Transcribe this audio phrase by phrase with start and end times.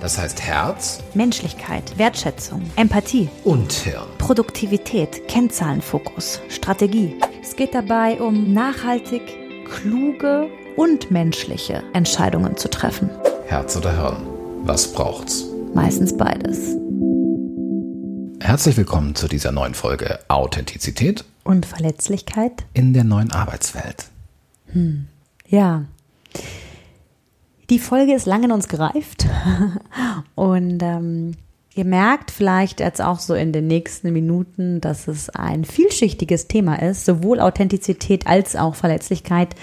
[0.00, 4.06] Das heißt Herz, Menschlichkeit, Wertschätzung, Empathie und Hirn.
[4.18, 7.16] Produktivität, Kennzahlenfokus, Strategie.
[7.42, 9.22] Es geht dabei um nachhaltig,
[9.64, 13.10] kluge und menschliche Entscheidungen zu treffen.
[13.46, 14.24] Herz oder Hirn?
[14.62, 15.46] Was braucht's?
[15.74, 16.76] Meistens beides.
[18.40, 24.04] Herzlich willkommen zu dieser neuen Folge Authentizität und Verletzlichkeit in der neuen Arbeitswelt.
[24.72, 25.08] Hm.
[25.48, 25.86] Ja,
[27.70, 29.26] die Folge ist lang in uns gereift
[30.34, 31.32] und ähm,
[31.74, 36.82] ihr merkt vielleicht jetzt auch so in den nächsten Minuten, dass es ein vielschichtiges Thema
[36.82, 39.54] ist, sowohl Authentizität als auch Verletzlichkeit.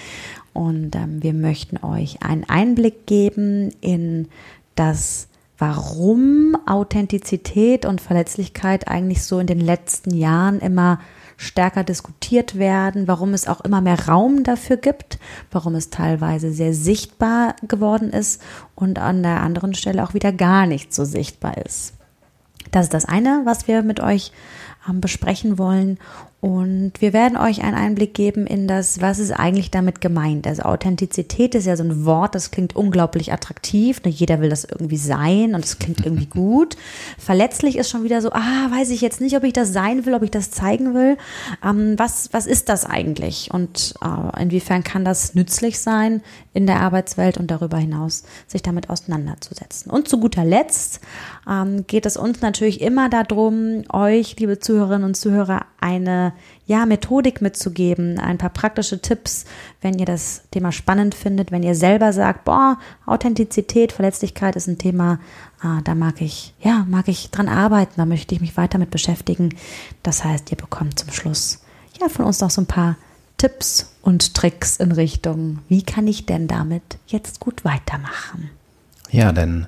[0.53, 4.29] Und ähm, wir möchten euch einen Einblick geben in
[4.75, 10.99] das, warum Authentizität und Verletzlichkeit eigentlich so in den letzten Jahren immer
[11.37, 15.19] stärker diskutiert werden, warum es auch immer mehr Raum dafür gibt,
[15.51, 18.41] warum es teilweise sehr sichtbar geworden ist
[18.73, 21.93] und an der anderen Stelle auch wieder gar nicht so sichtbar ist.
[22.71, 24.31] Das ist das eine, was wir mit euch
[24.89, 25.97] ähm, besprechen wollen.
[26.45, 30.45] Und wir werden euch einen Einblick geben in das, was ist eigentlich damit gemeint.
[30.45, 34.03] Also Authentizität ist ja so ein Wort, das klingt unglaublich attraktiv.
[34.03, 36.77] Ne, jeder will das irgendwie sein und es klingt irgendwie gut.
[37.17, 40.13] Verletzlich ist schon wieder so, ah, weiß ich jetzt nicht, ob ich das sein will,
[40.13, 41.17] ob ich das zeigen will.
[41.63, 43.49] Ähm, was, was ist das eigentlich?
[43.51, 46.21] Und äh, inwiefern kann das nützlich sein
[46.53, 49.91] in der Arbeitswelt und darüber hinaus, sich damit auseinanderzusetzen?
[49.91, 50.99] Und zu guter Letzt
[51.49, 56.34] ähm, geht es uns natürlich immer darum, euch, liebe Zuhörerinnen und Zuhörer, eine
[56.67, 59.45] ja, Methodik mitzugeben, ein paar praktische Tipps,
[59.81, 64.77] wenn ihr das Thema spannend findet, wenn ihr selber sagt, boah, Authentizität, Verletzlichkeit ist ein
[64.77, 65.19] Thema,
[65.61, 68.89] ah, da mag ich, ja, mag ich dran arbeiten, da möchte ich mich weiter mit
[68.89, 69.55] beschäftigen.
[70.03, 71.59] Das heißt, ihr bekommt zum Schluss
[72.01, 72.97] ja von uns noch so ein paar
[73.37, 78.49] Tipps und Tricks in Richtung, wie kann ich denn damit jetzt gut weitermachen?
[79.11, 79.67] Ja, denn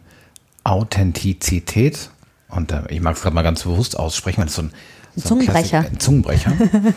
[0.64, 2.10] Authentizität,
[2.50, 4.72] und äh, ich mag es gerade mal ganz bewusst aussprechen, weil es so ein
[5.18, 5.80] ein Zungenbrecher.
[5.80, 6.54] Ein Zungenbrecher.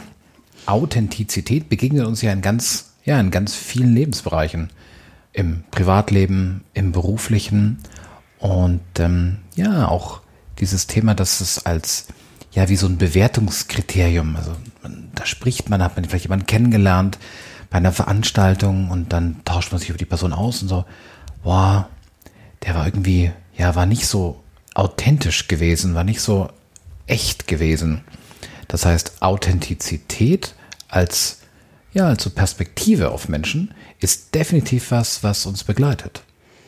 [0.67, 4.71] Authentizität begegnet uns ja in ganz, ja, in ganz vielen Lebensbereichen.
[5.33, 7.79] Im Privatleben, im beruflichen
[8.39, 10.21] und ähm, ja, auch
[10.59, 12.09] dieses Thema, dass es als
[12.53, 17.19] ja wie so ein Bewertungskriterium, also man, da spricht man, hat man vielleicht jemanden kennengelernt
[17.71, 20.85] bei einer Veranstaltung und dann tauscht man sich über die Person aus und so,
[21.45, 21.89] boah,
[22.65, 24.43] der war irgendwie, ja, war nicht so
[24.75, 26.49] authentisch gewesen, war nicht so
[27.07, 28.03] echt gewesen.
[28.69, 30.55] Das heißt, Authentizität
[30.89, 31.41] als,
[31.93, 36.23] ja, als so Perspektive auf Menschen ist definitiv was, was uns begleitet.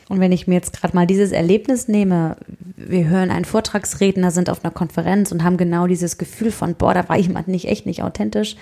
[0.09, 2.37] Und wenn ich mir jetzt gerade mal dieses Erlebnis nehme,
[2.77, 6.93] wir hören einen Vortragsredner, sind auf einer Konferenz und haben genau dieses Gefühl von, boah,
[6.93, 8.57] da war jemand nicht echt nicht authentisch,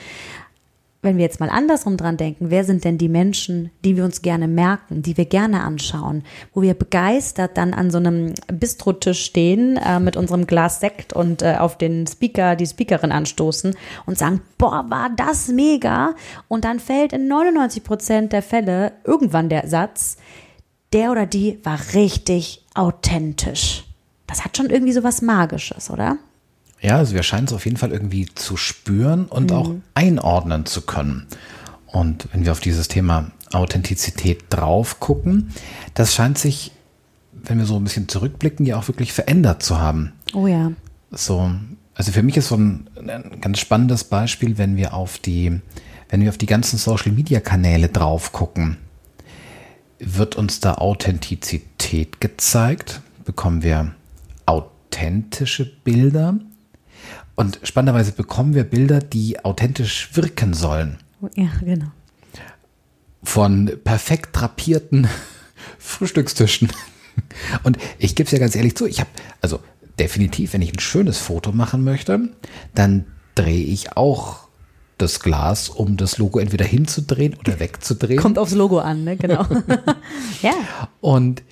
[1.03, 4.21] wenn wir jetzt mal andersrum dran denken, wer sind denn die Menschen, die wir uns
[4.21, 9.79] gerne merken, die wir gerne anschauen, wo wir begeistert dann an so einem Bistrotisch stehen
[9.79, 13.75] äh, mit unserem Glas Sekt und äh, auf den Speaker, die Speakerin anstoßen
[14.05, 16.15] und sagen, boah, war das mega.
[16.49, 20.19] Und dann fällt in 99 Prozent der Fälle irgendwann der Satz,
[20.93, 23.85] der oder die war richtig authentisch.
[24.27, 26.19] Das hat schon irgendwie so was Magisches, oder?
[26.81, 29.57] Ja, also wir scheinen es auf jeden Fall irgendwie zu spüren und mhm.
[29.57, 31.27] auch einordnen zu können.
[31.87, 35.51] Und wenn wir auf dieses Thema Authentizität drauf gucken,
[35.95, 36.73] das scheint sich,
[37.33, 40.13] wenn wir so ein bisschen zurückblicken, ja auch wirklich verändert zu haben.
[40.33, 40.73] Oh ja.
[41.11, 41.51] So,
[41.95, 45.61] also für mich ist so ein, ein ganz spannendes Beispiel, wenn wir auf die,
[46.09, 48.79] wenn wir auf die ganzen Social Media Kanäle drauf gucken,
[49.99, 53.95] wird uns da Authentizität gezeigt, bekommen wir
[54.47, 56.37] authentische Bilder
[57.41, 60.99] und spannenderweise bekommen wir Bilder, die authentisch wirken sollen.
[61.37, 61.87] Ja, genau.
[63.23, 65.09] Von perfekt drapierten
[65.79, 66.71] Frühstückstischen.
[67.63, 69.09] Und ich gebe es ja ganz ehrlich zu, ich habe,
[69.41, 69.61] also
[69.99, 72.29] definitiv, wenn ich ein schönes Foto machen möchte,
[72.75, 74.49] dann drehe ich auch
[74.99, 78.21] das Glas, um das Logo entweder hinzudrehen oder wegzudrehen.
[78.21, 79.17] Kommt aufs Logo an, ne?
[79.17, 79.47] Genau.
[80.43, 80.53] ja.
[81.01, 81.43] Und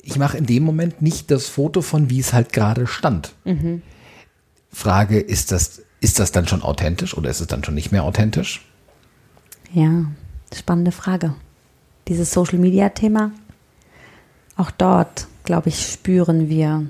[0.00, 3.34] ich mache in dem Moment nicht das Foto von, wie es halt gerade stand.
[3.44, 3.82] Mhm.
[4.74, 8.04] Frage, ist das, ist das dann schon authentisch oder ist es dann schon nicht mehr
[8.04, 8.66] authentisch?
[9.72, 10.04] Ja,
[10.54, 11.34] spannende Frage.
[12.08, 13.30] Dieses Social Media Thema,
[14.56, 16.86] auch dort, glaube ich, spüren wir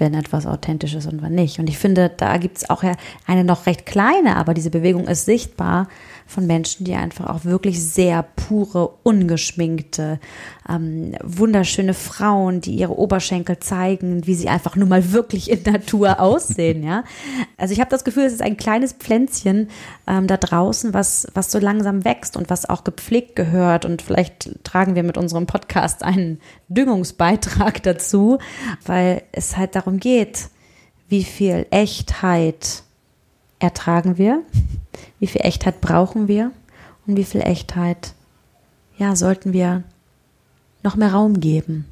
[0.00, 1.58] wenn etwas authentisch ist und wann nicht.
[1.58, 2.94] Und ich finde, da gibt es auch ja
[3.26, 5.88] eine noch recht kleine, aber diese Bewegung ist sichtbar
[6.28, 10.20] von Menschen, die einfach auch wirklich sehr pure, ungeschminkte,
[10.68, 16.20] ähm, wunderschöne Frauen, die ihre Oberschenkel zeigen, wie sie einfach nur mal wirklich in Natur
[16.20, 17.04] aussehen, ja.
[17.56, 19.68] Also ich habe das Gefühl, es ist ein kleines Pflänzchen
[20.06, 23.86] ähm, da draußen, was, was so langsam wächst und was auch gepflegt gehört.
[23.86, 28.38] Und vielleicht tragen wir mit unserem Podcast einen Düngungsbeitrag dazu,
[28.84, 30.50] weil es halt darum geht,
[31.08, 32.82] wie viel Echtheit
[33.58, 34.42] ertragen wir,
[35.18, 36.52] wie viel Echtheit brauchen wir
[37.06, 38.14] und wie viel Echtheit,
[38.98, 39.82] ja, sollten wir
[40.82, 41.86] noch mehr Raum geben.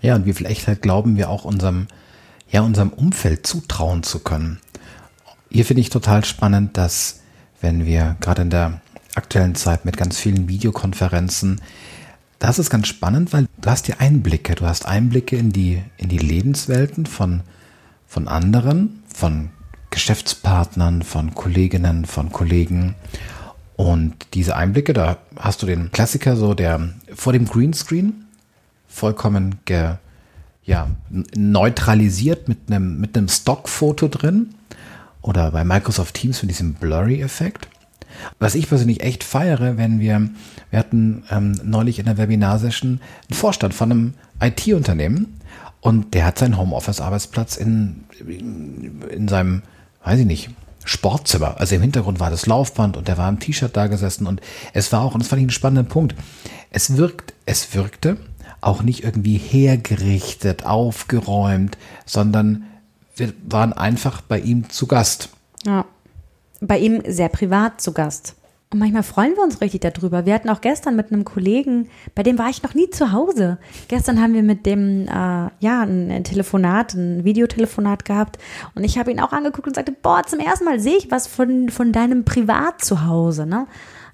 [0.00, 1.86] Ja, und wie viel Echtheit glauben wir auch unserem,
[2.50, 4.58] ja, unserem Umfeld zutrauen zu können.
[5.50, 7.20] Hier finde ich total spannend, dass
[7.60, 8.80] wenn wir gerade in der
[9.14, 11.60] aktuellen Zeit mit ganz vielen Videokonferenzen,
[12.42, 16.08] das ist ganz spannend, weil du hast ja Einblicke, du hast Einblicke in die, in
[16.08, 17.42] die Lebenswelten von,
[18.08, 19.50] von anderen, von
[19.90, 22.96] Geschäftspartnern, von Kolleginnen, von Kollegen.
[23.76, 28.26] Und diese Einblicke, da hast du den Klassiker so, der vor dem Greenscreen
[28.88, 29.94] vollkommen ge,
[30.64, 30.88] ja,
[31.36, 34.52] neutralisiert mit einem, mit einem Stockfoto drin
[35.20, 37.68] oder bei Microsoft Teams mit diesem Blurry-Effekt.
[38.38, 40.30] Was ich persönlich echt feiere, wenn wir,
[40.70, 45.40] wir hatten ähm, neulich in der Webinar-Session einen Vorstand von einem IT-Unternehmen
[45.80, 48.04] und der hat seinen Homeoffice-Arbeitsplatz in,
[49.10, 49.62] in seinem
[50.04, 50.50] weiß ich nicht,
[50.84, 51.60] Sportzimmer.
[51.60, 54.40] Also im Hintergrund war das Laufband und der war im T-Shirt da gesessen und
[54.72, 56.14] es war auch, und das fand ich einen spannenden Punkt,
[56.70, 58.16] es wirkt, es wirkte
[58.60, 62.64] auch nicht irgendwie hergerichtet, aufgeräumt, sondern
[63.16, 65.28] wir waren einfach bei ihm zu Gast.
[65.64, 65.84] Ja,
[66.62, 68.36] bei ihm sehr privat zu Gast.
[68.72, 70.24] Und manchmal freuen wir uns richtig darüber.
[70.24, 73.58] Wir hatten auch gestern mit einem Kollegen, bei dem war ich noch nie zu Hause.
[73.88, 78.38] Gestern haben wir mit dem, äh, ja, ein Telefonat, ein Videotelefonat gehabt.
[78.74, 81.26] Und ich habe ihn auch angeguckt und sagte, boah, zum ersten Mal sehe ich was
[81.26, 83.44] von, von deinem Privatzuhause.
[83.44, 83.66] Ne?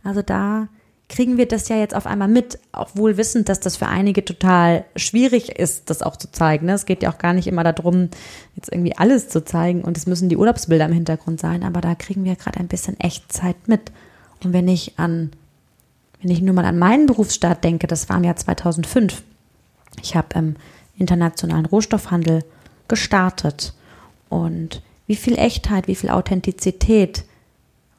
[0.02, 0.66] Also da
[1.08, 4.24] kriegen wir das ja jetzt auf einmal mit, auch wohl wissend, dass das für einige
[4.24, 6.66] total schwierig ist, das auch zu zeigen.
[6.66, 6.74] Ne?
[6.74, 8.10] Es geht ja auch gar nicht immer darum,
[8.56, 11.94] jetzt irgendwie alles zu zeigen und es müssen die Urlaubsbilder im Hintergrund sein, aber da
[11.94, 13.90] kriegen wir gerade ein bisschen Echtzeit mit.
[14.44, 15.30] Und wenn ich an,
[16.20, 19.22] wenn ich nur mal an meinen Berufsstart denke, das war im Jahr 2005.
[20.02, 20.56] Ich habe im
[20.98, 22.44] internationalen Rohstoffhandel
[22.86, 23.72] gestartet.
[24.28, 27.24] Und wie viel Echtheit, wie viel Authentizität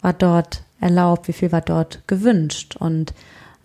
[0.01, 2.75] war dort erlaubt, wie viel war dort gewünscht.
[2.77, 3.13] Und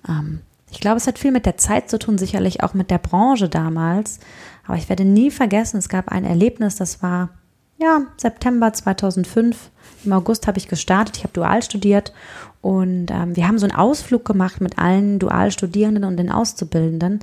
[0.09, 0.41] ähm,
[0.71, 3.49] ich glaube, es hat viel mit der Zeit zu tun, sicherlich auch mit der Branche
[3.49, 4.21] damals.
[4.67, 7.31] Aber ich werde nie vergessen, es gab ein Erlebnis, das war
[7.79, 9.71] ja September 2005.
[10.05, 12.13] Im August habe ich gestartet, ich habe dual studiert
[12.61, 17.21] und ähm, wir haben so einen Ausflug gemacht mit allen Dualstudierenden und den Auszubildenden.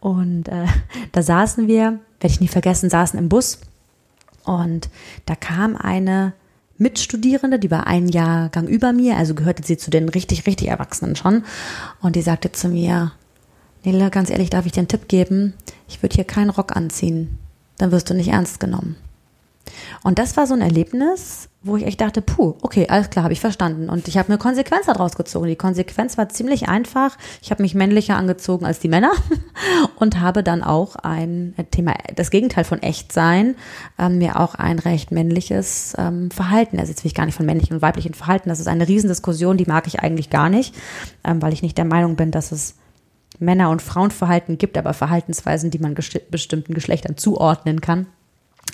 [0.00, 0.66] Und äh,
[1.12, 3.60] da saßen wir, werde ich nie vergessen, saßen im Bus.
[4.44, 4.88] Und
[5.26, 6.32] da kam eine
[6.78, 11.16] Mitstudierende, die war ein Jahrgang über mir, also gehörte sie zu den richtig, richtig Erwachsenen
[11.16, 11.44] schon.
[12.00, 13.12] Und die sagte zu mir,
[13.84, 15.54] Nele, ganz ehrlich, darf ich dir einen Tipp geben?
[15.88, 17.38] Ich würde hier keinen Rock anziehen.
[17.78, 18.96] Dann wirst du nicht ernst genommen.
[20.02, 23.32] Und das war so ein Erlebnis, wo ich echt dachte, puh, okay, alles klar, habe
[23.32, 23.90] ich verstanden.
[23.90, 25.48] Und ich habe eine Konsequenz daraus gezogen.
[25.48, 27.16] Die Konsequenz war ziemlich einfach.
[27.42, 29.10] Ich habe mich männlicher angezogen als die Männer
[29.96, 33.56] und habe dann auch ein Thema, das Gegenteil von echt sein,
[33.98, 36.78] ähm, mir auch ein recht männliches ähm, Verhalten.
[36.78, 38.48] Also jetzt will ich gar nicht von männlichen und weiblichen Verhalten.
[38.48, 40.74] Das ist eine Riesendiskussion, die mag ich eigentlich gar nicht,
[41.24, 42.76] ähm, weil ich nicht der Meinung bin, dass es
[43.40, 48.06] Männer- und Frauenverhalten gibt, aber Verhaltensweisen, die man bestimmten Geschlechtern zuordnen kann.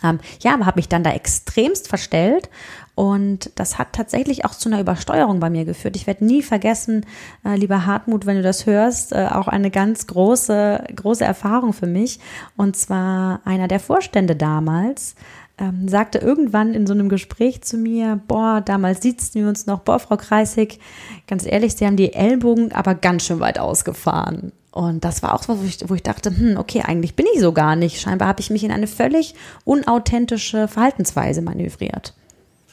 [0.02, 2.50] Ähm, ja, aber habe mich dann da extremst verstellt
[2.94, 5.96] und das hat tatsächlich auch zu einer Übersteuerung bei mir geführt.
[5.96, 7.04] Ich werde nie vergessen,
[7.44, 11.86] äh, lieber Hartmut, wenn du das hörst, äh, auch eine ganz große, große Erfahrung für
[11.86, 12.20] mich.
[12.56, 15.16] Und zwar einer der Vorstände damals,
[15.58, 19.80] ähm, sagte irgendwann in so einem Gespräch zu mir, boah, damals sitzen wir uns noch,
[19.80, 20.78] boah, Frau Kreisig,
[21.26, 24.52] ganz ehrlich, Sie haben die Ellbogen aber ganz schön weit ausgefahren.
[24.74, 27.40] Und das war auch so, wo ich, wo ich dachte, hm, okay, eigentlich bin ich
[27.40, 28.00] so gar nicht.
[28.00, 32.12] Scheinbar habe ich mich in eine völlig unauthentische Verhaltensweise manövriert.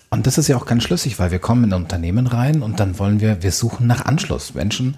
[0.10, 2.80] Und das ist ja auch ganz schlüssig, weil wir kommen in ein Unternehmen rein und
[2.80, 4.56] dann wollen wir, wir suchen nach Anschluss.
[4.56, 4.98] Menschen,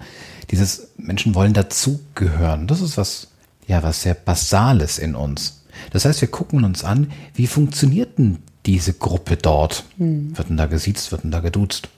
[0.50, 2.68] dieses Menschen wollen dazugehören.
[2.68, 3.28] Das ist was,
[3.66, 5.62] ja, was sehr Basales in uns.
[5.90, 9.84] Das heißt, wir gucken uns an, wie funktioniert denn diese Gruppe dort?
[9.98, 10.34] Hm.
[10.34, 11.90] Wird denn da gesiezt, wird denn da geduzt?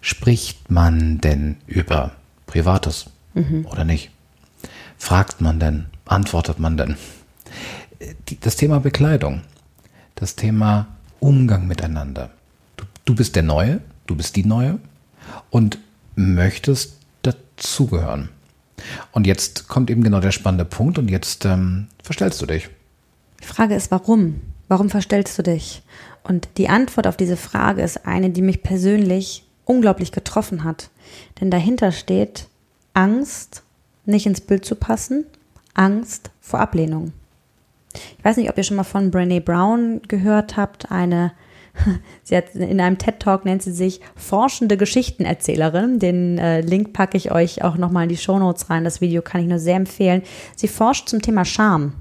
[0.00, 2.12] Spricht man denn über
[2.46, 3.66] Privates mhm.
[3.70, 4.10] oder nicht?
[5.04, 5.84] Fragt man denn?
[6.06, 6.96] Antwortet man denn?
[8.40, 9.42] Das Thema Bekleidung,
[10.14, 10.86] das Thema
[11.20, 12.30] Umgang miteinander.
[12.78, 14.78] Du, du bist der Neue, du bist die Neue
[15.50, 15.76] und
[16.16, 18.30] möchtest dazugehören.
[19.12, 22.70] Und jetzt kommt eben genau der spannende Punkt und jetzt ähm, verstellst du dich.
[23.42, 24.40] Die Frage ist, warum?
[24.68, 25.82] Warum verstellst du dich?
[26.22, 30.88] Und die Antwort auf diese Frage ist eine, die mich persönlich unglaublich getroffen hat.
[31.42, 32.48] Denn dahinter steht
[32.94, 33.63] Angst,
[34.06, 35.24] nicht ins Bild zu passen,
[35.74, 37.12] Angst vor Ablehnung.
[38.18, 41.32] Ich weiß nicht, ob ihr schon mal von Brené Brown gehört habt, eine
[42.22, 45.98] Sie hat in einem TED Talk nennt sie sich forschende Geschichtenerzählerin.
[45.98, 48.84] Den äh, Link packe ich euch auch nochmal in die Show Notes rein.
[48.84, 50.22] Das Video kann ich nur sehr empfehlen.
[50.56, 51.94] Sie forscht zum Thema Scham.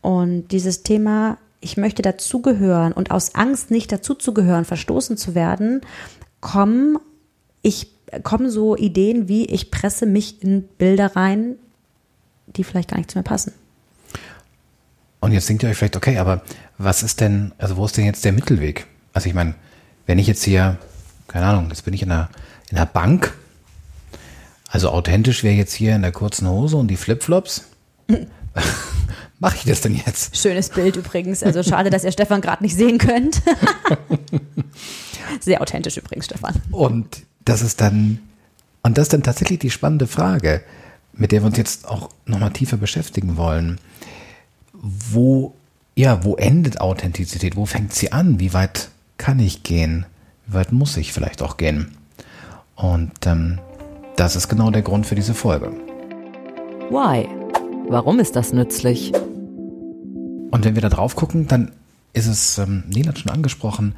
[0.00, 5.82] Und dieses Thema, ich möchte dazugehören und aus Angst nicht dazuzugehören, verstoßen zu werden,
[6.40, 6.98] kommen,
[7.62, 11.56] ich, kommen so Ideen wie, ich presse mich in Bilder rein,
[12.46, 13.52] die vielleicht gar nicht zu mir passen.
[15.20, 16.42] Und jetzt denkt ihr euch vielleicht, okay, aber
[16.78, 18.86] was ist denn, also wo ist denn jetzt der Mittelweg?
[19.12, 19.54] Also ich meine,
[20.06, 20.78] wenn ich jetzt hier,
[21.28, 22.28] keine Ahnung, jetzt bin ich in einer,
[22.70, 23.32] in einer Bank,
[24.68, 27.66] also authentisch wäre jetzt hier in der kurzen Hose und die Flipflops.
[29.38, 30.36] Mache ich das denn jetzt?
[30.36, 31.42] Schönes Bild übrigens.
[31.42, 33.42] Also schade, dass ihr Stefan gerade nicht sehen könnt.
[35.40, 36.54] Sehr authentisch übrigens, Stefan.
[36.70, 38.18] Und das ist dann,
[38.82, 40.62] und das ist dann tatsächlich die spannende Frage,
[41.12, 43.78] mit der wir uns jetzt auch nochmal tiefer beschäftigen wollen
[44.82, 45.54] wo,
[45.94, 47.56] ja, wo endet Authentizität?
[47.56, 48.40] Wo fängt sie an?
[48.40, 50.04] Wie weit kann ich gehen?
[50.46, 51.92] Wie weit muss ich vielleicht auch gehen?
[52.74, 53.60] Und ähm,
[54.16, 55.72] das ist genau der Grund für diese Folge.
[56.90, 57.28] Why?
[57.88, 59.12] Warum ist das nützlich?
[59.14, 61.70] Und wenn wir da drauf gucken, dann
[62.12, 63.94] ist es, ähm, Nina hat schon angesprochen,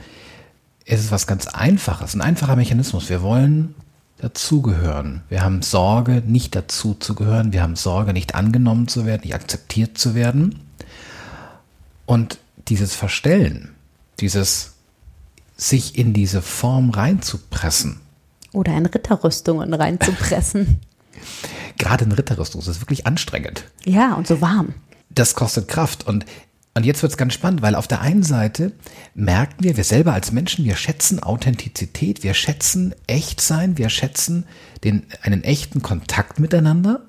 [0.85, 3.09] ist es was ganz Einfaches, ein einfacher Mechanismus.
[3.09, 3.75] Wir wollen
[4.19, 5.23] dazugehören.
[5.29, 7.53] Wir haben Sorge, nicht dazuzugehören.
[7.53, 10.61] Wir haben Sorge, nicht angenommen zu werden, nicht akzeptiert zu werden.
[12.07, 12.39] Und
[12.69, 13.75] dieses Verstellen,
[14.21, 14.75] dieses
[15.57, 18.01] sich in diese Form reinzupressen.
[18.53, 20.81] Oder in Ritterrüstungen reinzupressen.
[21.79, 23.65] Gerade in Ritterrüstung ist es wirklich anstrengend.
[23.85, 24.75] Ja, und so warm.
[25.11, 26.07] Das kostet Kraft.
[26.07, 26.25] Und,
[26.75, 28.73] und jetzt wird es ganz spannend, weil auf der einen Seite
[29.15, 34.45] merken wir, wir selber als Menschen, wir schätzen Authentizität, wir schätzen Echtsein, wir schätzen
[34.83, 37.03] den, einen echten Kontakt miteinander.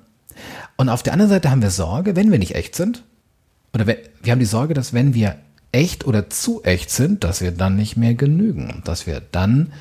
[0.76, 3.02] Und auf der anderen Seite haben wir Sorge, wenn wir nicht echt sind,
[3.74, 5.36] oder wir, wir haben die Sorge, dass wenn wir
[5.72, 9.72] echt oder zu echt sind, dass wir dann nicht mehr genügen, dass wir dann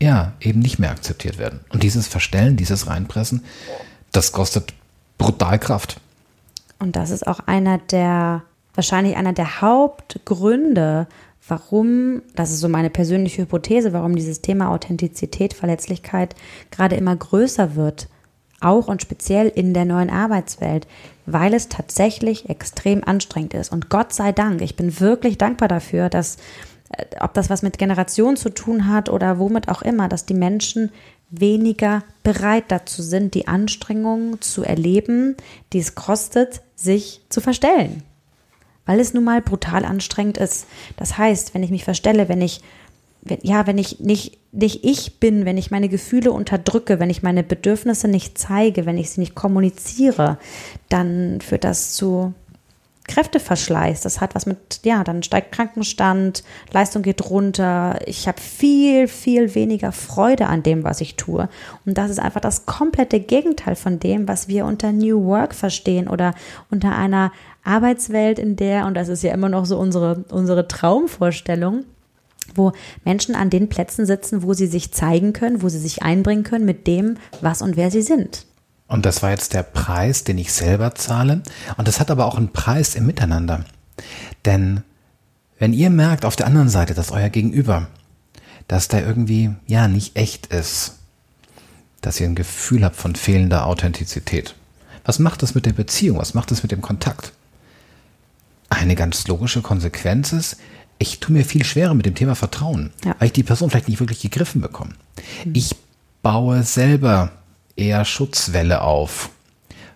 [0.00, 1.60] ja eben nicht mehr akzeptiert werden.
[1.70, 3.44] Und dieses Verstellen, dieses Reinpressen,
[4.12, 4.72] das kostet
[5.18, 6.00] brutal Kraft.
[6.78, 8.42] Und das ist auch einer der,
[8.74, 11.06] wahrscheinlich einer der Hauptgründe,
[11.46, 16.34] warum, das ist so meine persönliche Hypothese, warum dieses Thema Authentizität, Verletzlichkeit
[16.70, 18.08] gerade immer größer wird
[18.64, 20.86] auch und speziell in der neuen Arbeitswelt,
[21.26, 23.72] weil es tatsächlich extrem anstrengend ist.
[23.72, 26.36] Und Gott sei Dank, ich bin wirklich dankbar dafür, dass,
[26.90, 30.34] äh, ob das was mit Generation zu tun hat oder womit auch immer, dass die
[30.34, 30.90] Menschen
[31.30, 35.36] weniger bereit dazu sind, die Anstrengungen zu erleben,
[35.72, 38.02] die es kostet, sich zu verstellen.
[38.86, 40.66] Weil es nun mal brutal anstrengend ist.
[40.96, 42.60] Das heißt, wenn ich mich verstelle, wenn ich
[43.24, 47.22] wenn, ja, wenn ich nicht, nicht ich bin, wenn ich meine Gefühle unterdrücke, wenn ich
[47.22, 50.38] meine Bedürfnisse nicht zeige, wenn ich sie nicht kommuniziere,
[50.90, 52.34] dann führt das zu
[53.06, 54.00] Kräfteverschleiß.
[54.00, 57.98] Das hat was mit, ja, dann steigt Krankenstand, Leistung geht runter.
[58.06, 61.48] Ich habe viel, viel weniger Freude an dem, was ich tue.
[61.84, 66.08] Und das ist einfach das komplette Gegenteil von dem, was wir unter New Work verstehen
[66.08, 66.34] oder
[66.70, 67.32] unter einer
[67.64, 71.84] Arbeitswelt, in der, und das ist ja immer noch so unsere, unsere Traumvorstellung,
[72.54, 72.72] wo
[73.04, 76.66] Menschen an den Plätzen sitzen, wo sie sich zeigen können, wo sie sich einbringen können
[76.66, 78.46] mit dem, was und wer sie sind.
[78.86, 81.42] Und das war jetzt der Preis, den ich selber zahle.
[81.76, 83.64] Und das hat aber auch einen Preis im Miteinander.
[84.44, 84.82] Denn
[85.58, 87.88] wenn ihr merkt auf der anderen Seite, dass euer Gegenüber,
[88.68, 90.98] dass der irgendwie, ja, nicht echt ist,
[92.02, 94.54] dass ihr ein Gefühl habt von fehlender Authentizität,
[95.04, 96.18] was macht das mit der Beziehung?
[96.18, 97.32] Was macht das mit dem Kontakt?
[98.84, 100.58] Eine ganz logische Konsequenz ist,
[100.98, 103.16] ich tue mir viel schwerer mit dem Thema Vertrauen, ja.
[103.18, 104.90] weil ich die Person vielleicht nicht wirklich gegriffen bekomme.
[105.46, 105.52] Mhm.
[105.54, 105.74] Ich
[106.20, 107.30] baue selber
[107.76, 109.30] eher Schutzwelle auf,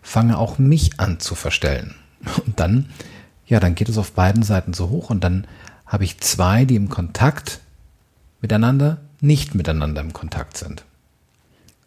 [0.00, 1.96] fange auch mich an zu verstellen.
[2.46, 2.88] Und dann,
[3.46, 5.46] ja, dann geht es auf beiden Seiten so hoch und dann
[5.84, 7.60] habe ich zwei, die im Kontakt
[8.40, 10.86] miteinander, nicht miteinander im Kontakt sind.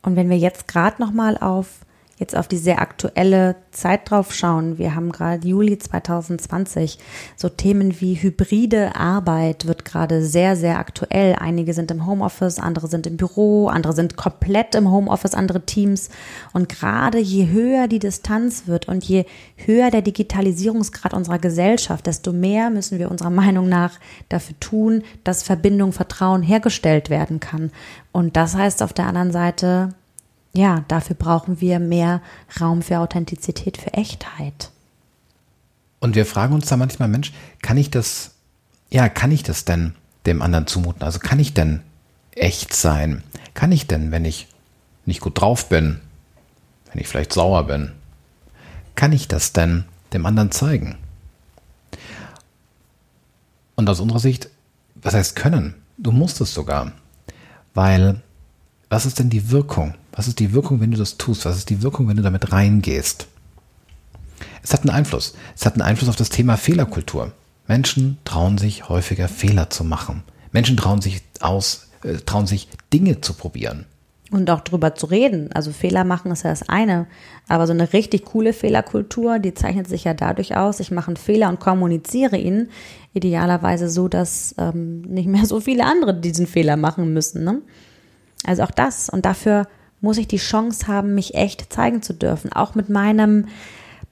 [0.03, 1.79] Und wenn wir jetzt gerade noch mal auf
[2.21, 6.99] jetzt auf die sehr aktuelle Zeit drauf schauen, wir haben gerade Juli 2020,
[7.35, 11.35] so Themen wie hybride Arbeit wird gerade sehr, sehr aktuell.
[11.39, 16.09] Einige sind im Homeoffice, andere sind im Büro, andere sind komplett im Homeoffice, andere Teams.
[16.53, 19.25] Und gerade je höher die Distanz wird und je
[19.57, 23.99] höher der Digitalisierungsgrad unserer Gesellschaft, desto mehr müssen wir unserer Meinung nach
[24.29, 27.71] dafür tun, dass Verbindung, Vertrauen hergestellt werden kann.
[28.11, 29.95] Und das heißt auf der anderen Seite,
[30.53, 32.21] ja, dafür brauchen wir mehr
[32.59, 34.71] Raum für Authentizität, für Echtheit.
[35.99, 37.31] Und wir fragen uns da manchmal, Mensch,
[37.61, 38.31] kann ich das,
[38.89, 41.03] ja, kann ich das denn dem anderen zumuten?
[41.03, 41.81] Also kann ich denn
[42.31, 43.23] echt sein?
[43.53, 44.47] Kann ich denn, wenn ich
[45.05, 45.99] nicht gut drauf bin,
[46.91, 47.91] wenn ich vielleicht sauer bin,
[48.95, 50.97] kann ich das denn dem anderen zeigen?
[53.75, 54.49] Und aus unserer Sicht,
[54.95, 55.75] was heißt können?
[55.97, 56.91] Du musst es sogar.
[57.73, 58.21] Weil,
[58.89, 59.95] was ist denn die Wirkung?
[60.11, 61.45] Was ist die Wirkung, wenn du das tust?
[61.45, 63.27] Was ist die Wirkung, wenn du damit reingehst?
[64.63, 65.35] Es hat einen Einfluss.
[65.55, 67.31] Es hat einen Einfluss auf das Thema Fehlerkultur.
[67.67, 70.23] Menschen trauen sich häufiger Fehler zu machen.
[70.51, 73.85] Menschen trauen sich aus, äh, trauen sich Dinge zu probieren.
[74.31, 75.51] Und auch drüber zu reden.
[75.53, 77.07] Also Fehler machen ist ja das eine.
[77.49, 81.17] Aber so eine richtig coole Fehlerkultur, die zeichnet sich ja dadurch aus, ich mache einen
[81.17, 82.69] Fehler und kommuniziere ihn
[83.13, 87.43] idealerweise so, dass ähm, nicht mehr so viele andere diesen Fehler machen müssen.
[87.43, 87.61] Ne?
[88.45, 89.09] Also auch das.
[89.09, 89.67] Und dafür
[90.01, 92.51] muss ich die Chance haben, mich echt zeigen zu dürfen.
[92.51, 93.47] Auch mit meinem,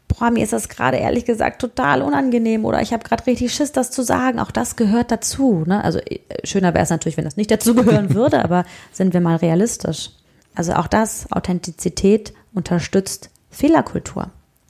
[0.08, 3.72] boah, mir ist das gerade ehrlich gesagt total unangenehm oder ich habe gerade richtig Schiss,
[3.72, 4.40] das zu sagen.
[4.40, 5.64] Auch das gehört dazu.
[5.66, 5.84] Ne?
[5.84, 9.22] Also äh, schöner wäre es natürlich, wenn das nicht dazu gehören würde, aber sind wir
[9.22, 10.12] mal realistisch.
[10.56, 14.30] Also auch das, Authentizität unterstützt Fehlerkultur.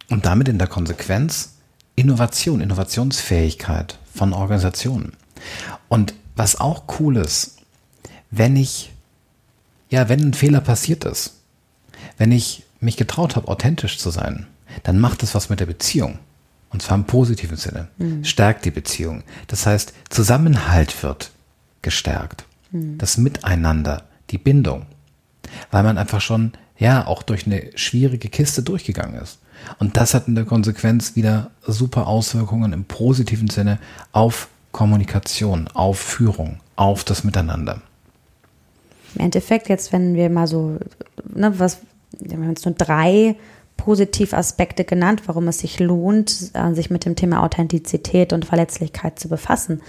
[0.09, 1.55] Und damit in der Konsequenz
[1.95, 5.13] Innovation, Innovationsfähigkeit von Organisationen.
[5.89, 7.57] Und was auch cool ist,
[8.31, 8.93] wenn ich,
[9.89, 11.35] ja, wenn ein Fehler passiert ist,
[12.17, 14.47] wenn ich mich getraut habe, authentisch zu sein,
[14.83, 16.19] dann macht es was mit der Beziehung.
[16.69, 17.87] Und zwar im positiven Sinne.
[17.97, 18.23] Mhm.
[18.23, 19.23] Stärkt die Beziehung.
[19.47, 21.31] Das heißt, Zusammenhalt wird
[21.81, 22.45] gestärkt.
[22.71, 22.97] Mhm.
[22.99, 24.85] Das Miteinander, die Bindung.
[25.71, 29.39] Weil man einfach schon, ja, auch durch eine schwierige Kiste durchgegangen ist.
[29.79, 33.79] Und das hat in der Konsequenz wieder super Auswirkungen im positiven Sinne
[34.11, 37.81] auf Kommunikation, auf Führung, auf das Miteinander.
[39.15, 40.77] Im Endeffekt, jetzt, wenn wir mal so,
[41.33, 41.79] ne, was,
[42.19, 43.35] wir haben jetzt nur drei
[43.77, 49.29] Positivaspekte genannt, warum es sich lohnt, äh, sich mit dem Thema Authentizität und Verletzlichkeit zu
[49.29, 49.81] befassen.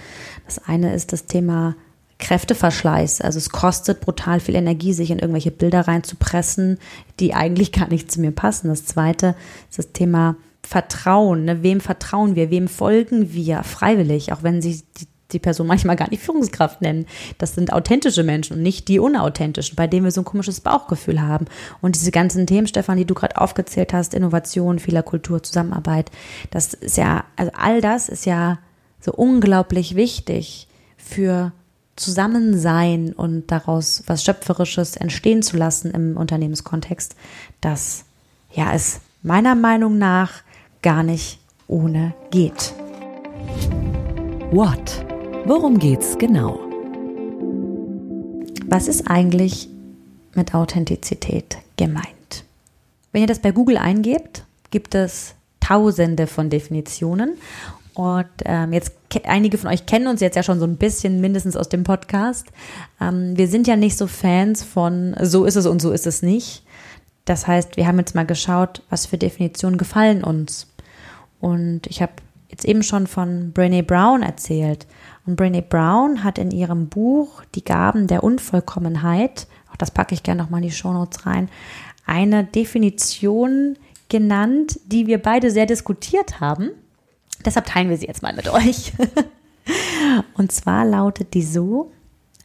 [0.45, 1.75] Das eine ist das Thema
[2.21, 3.19] Kräfteverschleiß.
[3.19, 6.79] Also es kostet brutal viel Energie, sich in irgendwelche Bilder reinzupressen,
[7.19, 8.69] die eigentlich gar nicht zu mir passen.
[8.69, 9.35] Das zweite
[9.69, 11.43] ist das Thema Vertrauen.
[11.43, 11.63] Ne?
[11.63, 12.49] Wem vertrauen wir?
[12.49, 14.31] Wem folgen wir freiwillig?
[14.31, 17.05] Auch wenn sie die, die Person manchmal gar nicht Führungskraft nennen.
[17.37, 21.21] Das sind authentische Menschen und nicht die unauthentischen, bei denen wir so ein komisches Bauchgefühl
[21.21, 21.45] haben.
[21.81, 26.11] Und diese ganzen Themen, Stefan, die du gerade aufgezählt hast, Innovation, Fehlerkultur, Zusammenarbeit,
[26.49, 28.59] das ist ja, also all das ist ja
[28.99, 30.67] so unglaublich wichtig
[30.97, 31.51] für
[31.95, 37.15] Zusammensein und daraus was Schöpferisches entstehen zu lassen im Unternehmenskontext,
[37.59, 38.05] das
[38.51, 40.41] ja es meiner Meinung nach
[40.81, 42.73] gar nicht ohne geht.
[44.51, 45.10] What?
[45.45, 46.59] Worum geht's genau?
[48.67, 49.67] Was ist eigentlich
[50.35, 52.43] mit Authentizität gemeint?
[53.11, 57.37] Wenn ihr das bei Google eingebt, gibt es tausende von Definitionen
[57.95, 61.57] und ähm, jetzt einige von euch kennen uns jetzt ja schon so ein bisschen, mindestens
[61.57, 62.47] aus dem Podcast.
[63.01, 66.21] Ähm, wir sind ja nicht so Fans von so ist es und so ist es
[66.21, 66.63] nicht.
[67.25, 70.67] Das heißt, wir haben jetzt mal geschaut, was für Definitionen gefallen uns.
[71.39, 72.13] Und ich habe
[72.49, 74.85] jetzt eben schon von Brené Brown erzählt.
[75.35, 80.41] Brené Brown hat in ihrem Buch Die Gaben der Unvollkommenheit, auch das packe ich gerne
[80.41, 81.49] nochmal in die Shownotes rein,
[82.05, 83.77] eine Definition
[84.09, 86.71] genannt, die wir beide sehr diskutiert haben
[87.45, 88.93] Deshalb teilen wir sie jetzt mal mit euch.
[90.33, 91.91] Und zwar lautet die so,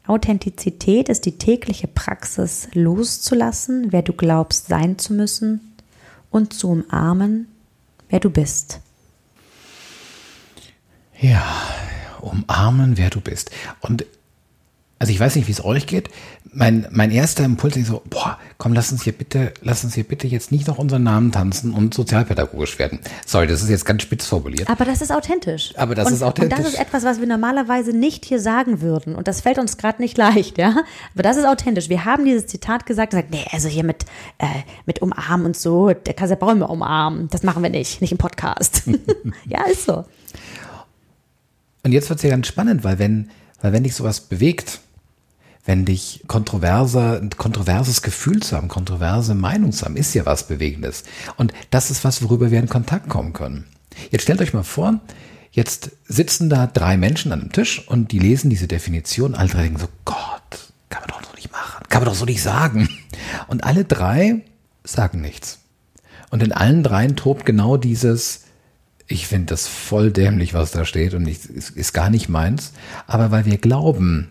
[0.06, 5.76] Authentizität ist die tägliche Praxis loszulassen, wer du glaubst sein zu müssen
[6.30, 7.48] und zu umarmen,
[8.08, 8.80] wer du bist.
[11.18, 11.44] Ja,
[12.26, 13.50] umarmen, wer du bist.
[13.80, 14.04] Und
[14.98, 16.08] also ich weiß nicht, wie es euch geht.
[16.52, 20.04] Mein, mein erster Impuls ist so, boah, komm, lass uns hier bitte, lass uns hier
[20.04, 23.00] bitte jetzt nicht noch unseren Namen tanzen und sozialpädagogisch werden.
[23.26, 24.70] Sorry, das ist jetzt ganz spitz formuliert.
[24.70, 25.74] Aber das ist authentisch.
[25.76, 26.58] Aber das und, ist authentisch.
[26.58, 29.14] Und das ist etwas, was wir normalerweise nicht hier sagen würden.
[29.14, 30.70] Und das fällt uns gerade nicht leicht, ja.
[31.12, 31.90] Aber das ist authentisch.
[31.90, 34.06] Wir haben dieses Zitat gesagt, gesagt, nee, also hier mit,
[34.38, 34.46] äh,
[34.86, 37.28] mit umarmen und so, der kann ja Bäume umarmen.
[37.28, 38.84] Das machen wir nicht, nicht im Podcast.
[39.44, 40.06] ja, ist so.
[41.86, 43.30] Und jetzt wird es ja ganz spannend, weil wenn,
[43.62, 44.80] weil wenn dich sowas bewegt,
[45.64, 50.48] wenn dich kontroverser, ein kontroverses Gefühl zu haben, kontroverse Meinung zu haben, ist ja was
[50.48, 51.04] Bewegendes.
[51.36, 53.66] Und das ist was, worüber wir in Kontakt kommen können.
[54.10, 54.98] Jetzt stellt euch mal vor,
[55.52, 59.36] jetzt sitzen da drei Menschen an einem Tisch und die lesen diese Definition.
[59.36, 62.24] Alle drei denken so, Gott, kann man doch so nicht machen, kann man doch so
[62.24, 62.88] nicht sagen.
[63.46, 64.42] Und alle drei
[64.82, 65.60] sagen nichts.
[66.30, 68.45] Und in allen dreien tobt genau dieses,
[69.08, 72.72] ich finde das voll dämlich, was da steht und ich, ist, ist gar nicht meins.
[73.06, 74.28] Aber weil wir glauben,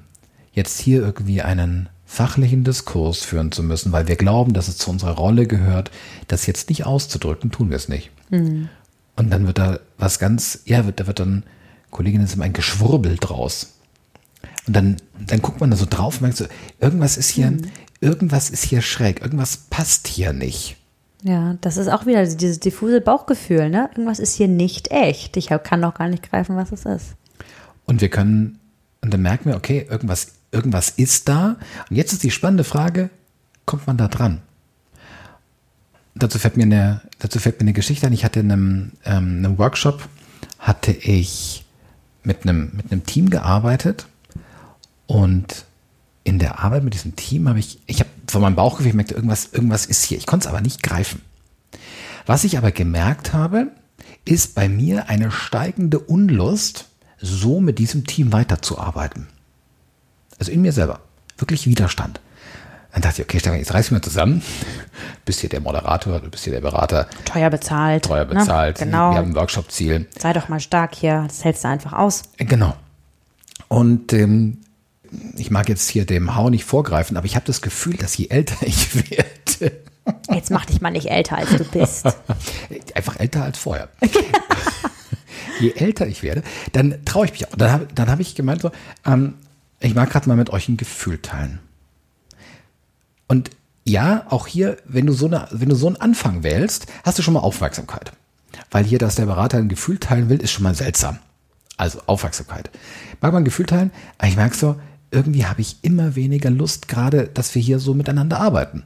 [0.53, 4.89] jetzt hier irgendwie einen fachlichen Diskurs führen zu müssen, weil wir glauben, dass es zu
[4.89, 5.91] unserer Rolle gehört,
[6.27, 8.11] das jetzt nicht auszudrücken, tun wir es nicht.
[8.29, 8.69] Mhm.
[9.15, 11.43] Und dann wird da was ganz, ja, wird, da wird dann,
[11.89, 13.73] Kollegin ist immer ein Geschwurbel draus.
[14.67, 16.45] Und dann, dann guckt man da so drauf und merkt so,
[16.79, 17.71] irgendwas ist hier, mhm.
[18.01, 20.77] irgendwas ist hier schräg, irgendwas passt hier nicht.
[21.27, 23.89] Ja, das ist auch wieder dieses diffuse Bauchgefühl, ne?
[23.93, 25.35] Irgendwas ist hier nicht echt.
[25.37, 27.15] Ich kann noch gar nicht greifen, was es ist.
[27.85, 28.59] Und wir können,
[29.01, 31.55] und dann merken wir, okay, irgendwas, irgendwas ist da.
[31.89, 33.09] Und jetzt ist die spannende Frage,
[33.65, 34.43] kommt man da dran?
[36.13, 38.13] Dazu fällt mir eine, dazu fällt mir eine Geschichte ein.
[38.13, 40.07] Ich hatte in einem, ähm, einem Workshop,
[40.59, 41.65] hatte ich
[42.23, 44.05] mit einem, mit einem Team gearbeitet
[45.07, 45.65] und
[46.25, 49.49] in der Arbeit mit diesem Team habe ich, ich habe von meinem Bauchgefühl gemerkt, irgendwas,
[49.53, 50.17] irgendwas ist hier.
[50.17, 51.21] Ich konnte es aber nicht greifen.
[52.25, 53.67] Was ich aber gemerkt habe,
[54.25, 56.89] ist bei mir eine steigende Unlust,
[57.21, 59.27] so mit diesem Team weiterzuarbeiten.
[60.39, 60.99] Also in mir selber.
[61.37, 62.19] Wirklich Widerstand.
[62.91, 64.41] Dann dachte ich, okay, Stefan, jetzt reiß ich mal zusammen.
[65.25, 67.07] Bist hier der Moderator, du bist hier der Berater.
[67.25, 68.05] Teuer bezahlt.
[68.05, 68.35] Teuer ne?
[68.35, 68.79] bezahlt.
[68.79, 68.85] Ne?
[68.85, 69.11] Genau.
[69.11, 70.07] Wir haben ein Workshop-Ziel.
[70.17, 72.23] Sei doch mal stark hier, das hältst du einfach aus.
[72.37, 72.75] Genau.
[73.67, 74.59] Und ähm,
[75.37, 78.27] ich mag jetzt hier dem Hau nicht vorgreifen, aber ich habe das Gefühl, dass je
[78.27, 79.83] älter ich werde.
[80.31, 82.05] Jetzt mach dich mal nicht älter, als du bist.
[82.95, 83.89] Einfach älter als vorher.
[85.59, 87.55] je älter ich werde, dann traue ich mich auch.
[87.55, 88.71] Dann habe hab ich gemeint, so,
[89.05, 89.35] ähm,
[89.79, 91.59] ich mag gerade mal mit euch ein Gefühl teilen.
[93.27, 93.49] Und
[93.83, 97.23] ja, auch hier, wenn du so eine, wenn du so einen Anfang wählst, hast du
[97.23, 98.11] schon mal Aufmerksamkeit.
[98.71, 101.19] Weil hier, dass der Berater ein Gefühl teilen will, ist schon mal seltsam.
[101.77, 102.69] Also Aufmerksamkeit.
[103.21, 103.91] Mag man ein Gefühl teilen?
[104.17, 104.75] Aber ich merke so,
[105.15, 108.83] irgendwie habe ich immer weniger Lust, gerade, dass wir hier so miteinander arbeiten.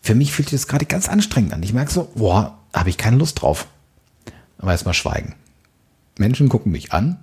[0.00, 1.62] Für mich fühlt sich das gerade ganz anstrengend an.
[1.62, 3.66] Ich merke so, boah, habe ich keine Lust drauf.
[4.58, 5.34] Aber erstmal schweigen.
[6.16, 7.18] Menschen gucken mich an.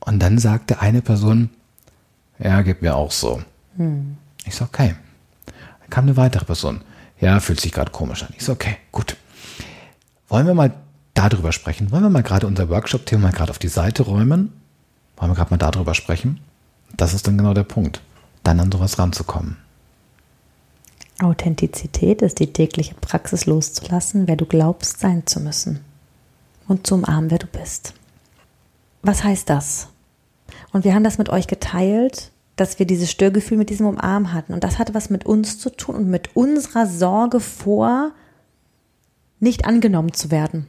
[0.00, 1.50] Und dann sagte eine Person,
[2.38, 3.40] ja, geht mir auch so.
[3.76, 4.16] Hm.
[4.44, 4.96] Ich so, okay.
[5.80, 6.80] Dann kam eine weitere Person.
[7.20, 8.34] Ja, fühlt sich gerade komisch an.
[8.36, 9.16] Ich so, okay, gut.
[10.28, 10.74] Wollen wir mal
[11.14, 11.92] darüber sprechen?
[11.92, 14.52] Wollen wir mal gerade unser Workshop-Thema gerade auf die Seite räumen?
[15.16, 16.40] Wollen wir gerade mal darüber sprechen?
[16.96, 18.00] Das ist dann genau der Punkt,
[18.42, 19.56] dann an sowas ranzukommen.
[21.22, 25.80] Authentizität ist die tägliche Praxis loszulassen, wer du glaubst sein zu müssen
[26.68, 27.94] und zu umarmen, wer du bist.
[29.02, 29.88] Was heißt das?
[30.72, 34.52] Und wir haben das mit euch geteilt, dass wir dieses Störgefühl mit diesem Umarmen hatten.
[34.52, 38.12] Und das hatte was mit uns zu tun und mit unserer Sorge vor,
[39.38, 40.66] nicht angenommen zu werden.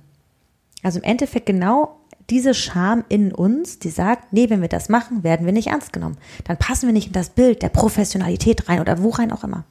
[0.83, 1.97] Also im Endeffekt genau
[2.29, 5.93] diese Scham in uns, die sagt, nee, wenn wir das machen, werden wir nicht ernst
[5.93, 6.17] genommen.
[6.43, 9.63] Dann passen wir nicht in das Bild der Professionalität rein oder wo rein auch immer.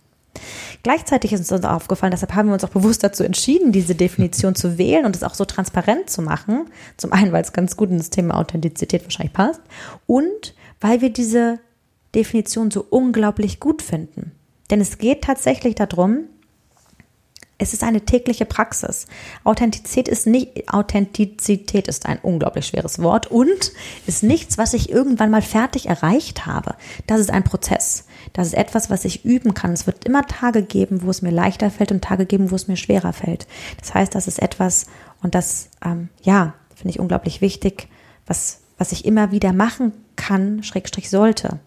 [0.82, 4.78] Gleichzeitig ist uns aufgefallen, deshalb haben wir uns auch bewusst dazu entschieden, diese Definition zu
[4.78, 6.66] wählen und es auch so transparent zu machen.
[6.96, 9.60] Zum einen, weil es ganz gut in das Thema Authentizität wahrscheinlich passt
[10.06, 11.58] und weil wir diese
[12.14, 14.32] Definition so unglaublich gut finden.
[14.70, 16.24] Denn es geht tatsächlich darum,
[17.58, 19.06] es ist eine tägliche Praxis.
[19.42, 23.72] Authentizität ist nicht, Authentizität ist ein unglaublich schweres Wort und
[24.06, 26.74] ist nichts, was ich irgendwann mal fertig erreicht habe.
[27.06, 28.04] Das ist ein Prozess.
[28.34, 29.72] Das ist etwas, was ich üben kann.
[29.72, 32.68] Es wird immer Tage geben, wo es mir leichter fällt und Tage geben, wo es
[32.68, 33.46] mir schwerer fällt.
[33.80, 34.86] Das heißt, das ist etwas,
[35.22, 37.88] und das, ähm, ja, finde ich unglaublich wichtig,
[38.26, 41.60] was, was ich immer wieder machen kann, Schrägstrich sollte.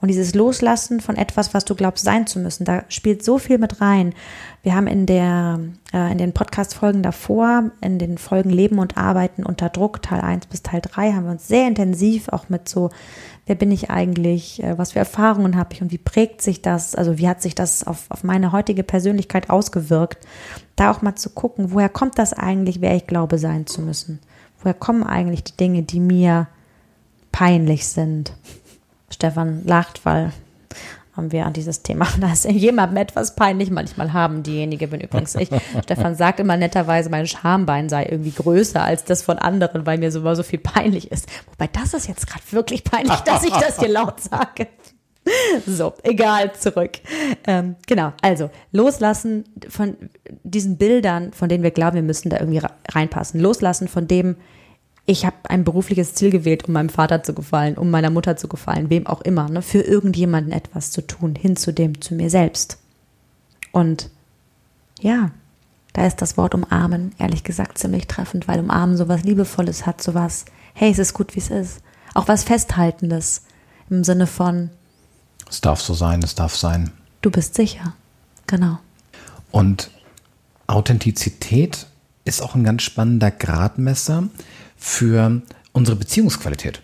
[0.00, 3.58] Und dieses Loslassen von etwas, was du glaubst sein zu müssen, da spielt so viel
[3.58, 4.14] mit rein.
[4.62, 5.60] Wir haben in der,
[5.92, 10.46] äh, in den Podcast-Folgen davor, in den Folgen Leben und Arbeiten unter Druck, Teil 1
[10.46, 12.90] bis Teil 3, haben wir uns sehr intensiv auch mit so,
[13.46, 16.94] wer bin ich eigentlich, äh, was für Erfahrungen habe ich und wie prägt sich das,
[16.94, 20.26] also wie hat sich das auf, auf meine heutige Persönlichkeit ausgewirkt,
[20.76, 24.20] da auch mal zu gucken, woher kommt das eigentlich, wer ich glaube sein zu müssen?
[24.60, 26.48] Woher kommen eigentlich die Dinge, die mir
[27.32, 28.32] peinlich sind?
[29.10, 30.32] Stefan lacht, weil
[31.16, 33.70] haben wir an dieses Thema, da ist jemandem etwas peinlich.
[33.70, 35.48] Manchmal haben diejenige, bin übrigens ich.
[35.84, 40.10] Stefan sagt immer netterweise, mein Schambein sei irgendwie größer als das von anderen, weil mir
[40.10, 41.28] so, so viel peinlich ist.
[41.52, 44.68] Wobei das ist jetzt gerade wirklich peinlich, dass ich das hier laut sage.
[45.66, 46.98] So, egal, zurück.
[47.46, 49.96] Ähm, genau, also loslassen von
[50.42, 53.40] diesen Bildern, von denen wir glauben, wir müssen da irgendwie reinpassen.
[53.40, 54.36] Loslassen von dem,
[55.06, 58.48] ich habe ein berufliches Ziel gewählt, um meinem Vater zu gefallen, um meiner Mutter zu
[58.48, 62.30] gefallen, wem auch immer, ne, für irgendjemanden etwas zu tun, hin zu dem, zu mir
[62.30, 62.78] selbst.
[63.70, 64.10] Und
[65.00, 65.30] ja,
[65.92, 70.46] da ist das Wort umarmen, ehrlich gesagt, ziemlich treffend, weil umarmen sowas Liebevolles hat, sowas,
[70.72, 71.80] hey, es ist gut, wie es ist.
[72.14, 73.42] Auch was Festhaltendes
[73.90, 74.70] im Sinne von,
[75.50, 76.90] es darf so sein, es darf sein.
[77.20, 77.94] Du bist sicher,
[78.46, 78.78] genau.
[79.50, 79.90] Und
[80.66, 81.86] Authentizität
[82.24, 84.28] ist auch ein ganz spannender Gradmesser
[84.84, 85.40] für
[85.72, 86.82] unsere Beziehungsqualität.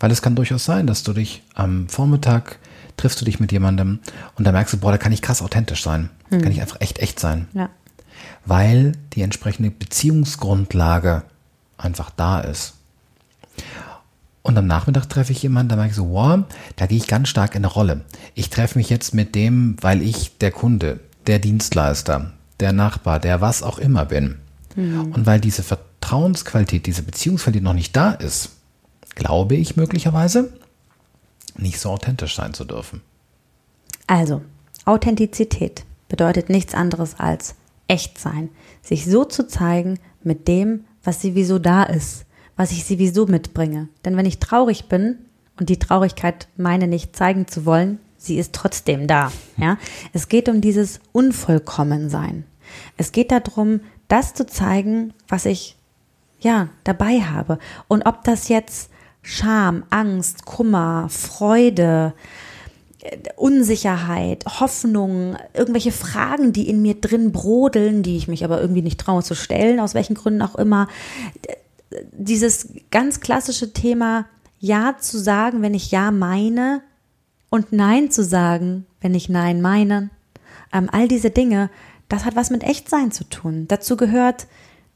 [0.00, 2.58] Weil es kann durchaus sein, dass du dich am Vormittag
[2.96, 3.98] triffst du dich mit jemandem
[4.36, 6.08] und da merkst du, boah, da kann ich krass authentisch sein.
[6.30, 6.40] Hm.
[6.40, 7.48] Kann ich einfach echt echt sein.
[7.52, 7.68] Ja.
[8.46, 11.22] weil die entsprechende Beziehungsgrundlage
[11.76, 12.74] einfach da ist.
[14.40, 16.40] Und am Nachmittag treffe ich jemanden, da merke ich so, wow,
[16.76, 18.00] da gehe ich ganz stark in eine Rolle.
[18.34, 23.40] Ich treffe mich jetzt mit dem, weil ich der Kunde, der Dienstleister, der Nachbar, der
[23.40, 24.38] was auch immer bin.
[24.74, 25.12] Mhm.
[25.12, 25.62] Und weil diese
[26.02, 28.50] Vertrauensqualität, diese Beziehungsqualität noch nicht da ist,
[29.14, 30.52] glaube ich möglicherweise,
[31.56, 33.02] nicht so authentisch sein zu dürfen.
[34.08, 34.42] Also,
[34.84, 37.54] Authentizität bedeutet nichts anderes als
[37.86, 38.48] echt sein,
[38.82, 43.88] sich so zu zeigen mit dem, was sowieso da ist, was ich sowieso mitbringe.
[44.04, 45.18] Denn wenn ich traurig bin
[45.58, 49.30] und die Traurigkeit meine nicht zeigen zu wollen, sie ist trotzdem da.
[49.56, 49.78] Ja,
[50.12, 52.44] es geht um dieses Unvollkommensein.
[52.96, 55.76] Es geht darum, das zu zeigen, was ich
[56.42, 57.58] ja dabei habe.
[57.88, 58.90] Und ob das jetzt
[59.22, 62.12] Scham, Angst, Kummer, Freude,
[63.36, 69.00] Unsicherheit, Hoffnung, irgendwelche Fragen, die in mir drin brodeln, die ich mich aber irgendwie nicht
[69.00, 70.88] traue zu stellen, aus welchen Gründen auch immer.
[72.12, 74.26] Dieses ganz klassische Thema,
[74.60, 76.82] Ja zu sagen, wenn ich Ja meine
[77.50, 80.10] und Nein zu sagen, wenn ich Nein meine.
[80.72, 81.70] Ähm, all diese Dinge,
[82.08, 83.66] das hat was mit Echtsein zu tun.
[83.68, 84.46] Dazu gehört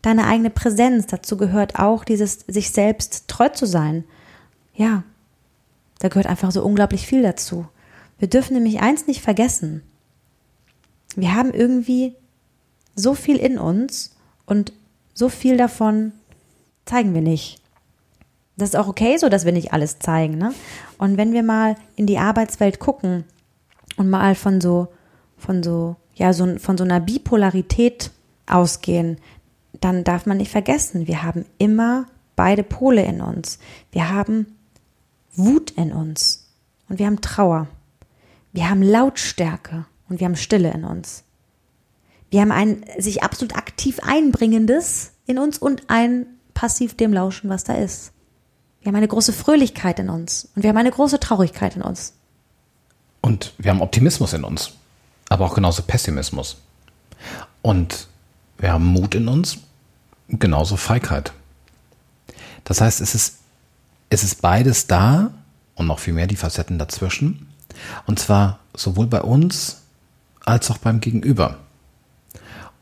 [0.06, 4.04] deine eigene Präsenz, dazu gehört auch dieses sich selbst treu zu sein.
[4.72, 5.02] Ja,
[5.98, 7.66] da gehört einfach so unglaublich viel dazu.
[8.20, 9.82] Wir dürfen nämlich eins nicht vergessen.
[11.16, 12.14] Wir haben irgendwie
[12.94, 14.14] so viel in uns
[14.46, 14.72] und
[15.12, 16.12] so viel davon
[16.84, 17.60] zeigen wir nicht.
[18.56, 20.38] Das ist auch okay so, dass wir nicht alles zeigen.
[20.38, 20.54] Ne?
[20.98, 23.24] Und wenn wir mal in die Arbeitswelt gucken
[23.96, 24.86] und mal von so,
[25.36, 28.12] von so, ja, so, von so einer Bipolarität
[28.46, 29.18] ausgehen,
[29.80, 33.58] dann darf man nicht vergessen, wir haben immer beide Pole in uns.
[33.92, 34.56] Wir haben
[35.34, 36.48] Wut in uns
[36.88, 37.66] und wir haben Trauer.
[38.52, 41.24] Wir haben Lautstärke und wir haben Stille in uns.
[42.30, 47.64] Wir haben ein sich absolut aktiv einbringendes in uns und ein passiv dem Lauschen, was
[47.64, 48.12] da ist.
[48.80, 52.14] Wir haben eine große Fröhlichkeit in uns und wir haben eine große Traurigkeit in uns.
[53.20, 54.72] Und wir haben Optimismus in uns,
[55.28, 56.58] aber auch genauso Pessimismus.
[57.62, 58.06] Und
[58.58, 59.58] wir haben Mut in uns,
[60.28, 61.32] genauso Feigheit.
[62.64, 63.38] Das heißt, es ist,
[64.10, 65.30] es ist beides da
[65.74, 67.48] und noch viel mehr die Facetten dazwischen.
[68.06, 69.82] Und zwar sowohl bei uns
[70.44, 71.58] als auch beim Gegenüber.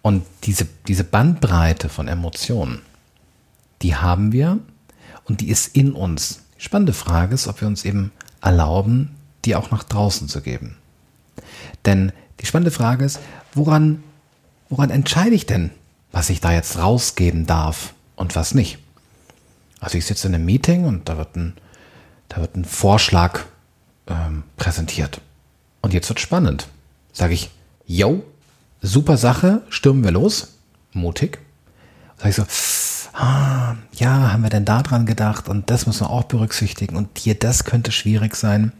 [0.02, 2.82] Und diese, diese Bandbreite von Emotionen,
[3.82, 4.58] die haben wir
[5.24, 6.40] und die ist in uns.
[6.58, 10.76] Die spannende Frage ist, ob wir uns eben erlauben, die auch nach draußen zu geben.
[11.84, 13.18] Denn die spannende Frage ist,
[13.54, 14.02] woran,
[14.68, 15.70] woran entscheide ich denn,
[16.14, 18.78] was ich da jetzt rausgeben darf und was nicht?
[19.80, 21.54] Also ich sitze in einem Meeting und da wird ein,
[22.28, 23.40] da wird ein Vorschlag
[24.06, 25.20] ähm, präsentiert.
[25.82, 26.68] Und jetzt wird spannend.
[27.12, 27.50] Sage ich,
[27.84, 28.22] yo,
[28.80, 30.54] super Sache, stürmen wir los.
[30.92, 31.40] Mutig.
[32.16, 32.44] Sage ich so,
[33.14, 37.18] ah, ja, haben wir denn da dran gedacht und das müssen wir auch berücksichtigen und
[37.18, 38.70] hier, das könnte schwierig sein.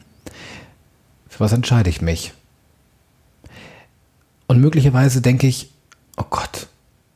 [1.29, 2.33] Für was entscheide ich mich?
[4.47, 5.73] Und möglicherweise denke ich,
[6.17, 6.69] oh Gott,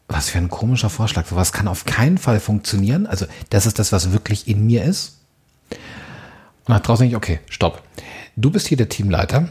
[0.08, 1.26] was für ein komischer Vorschlag.
[1.26, 3.06] Sowas kann auf keinen Fall funktionieren.
[3.06, 5.18] Also, das ist das, was wirklich in mir ist.
[5.70, 7.82] Und nach draußen denke ich, okay, stopp.
[8.36, 9.48] Du bist hier der Teamleiter.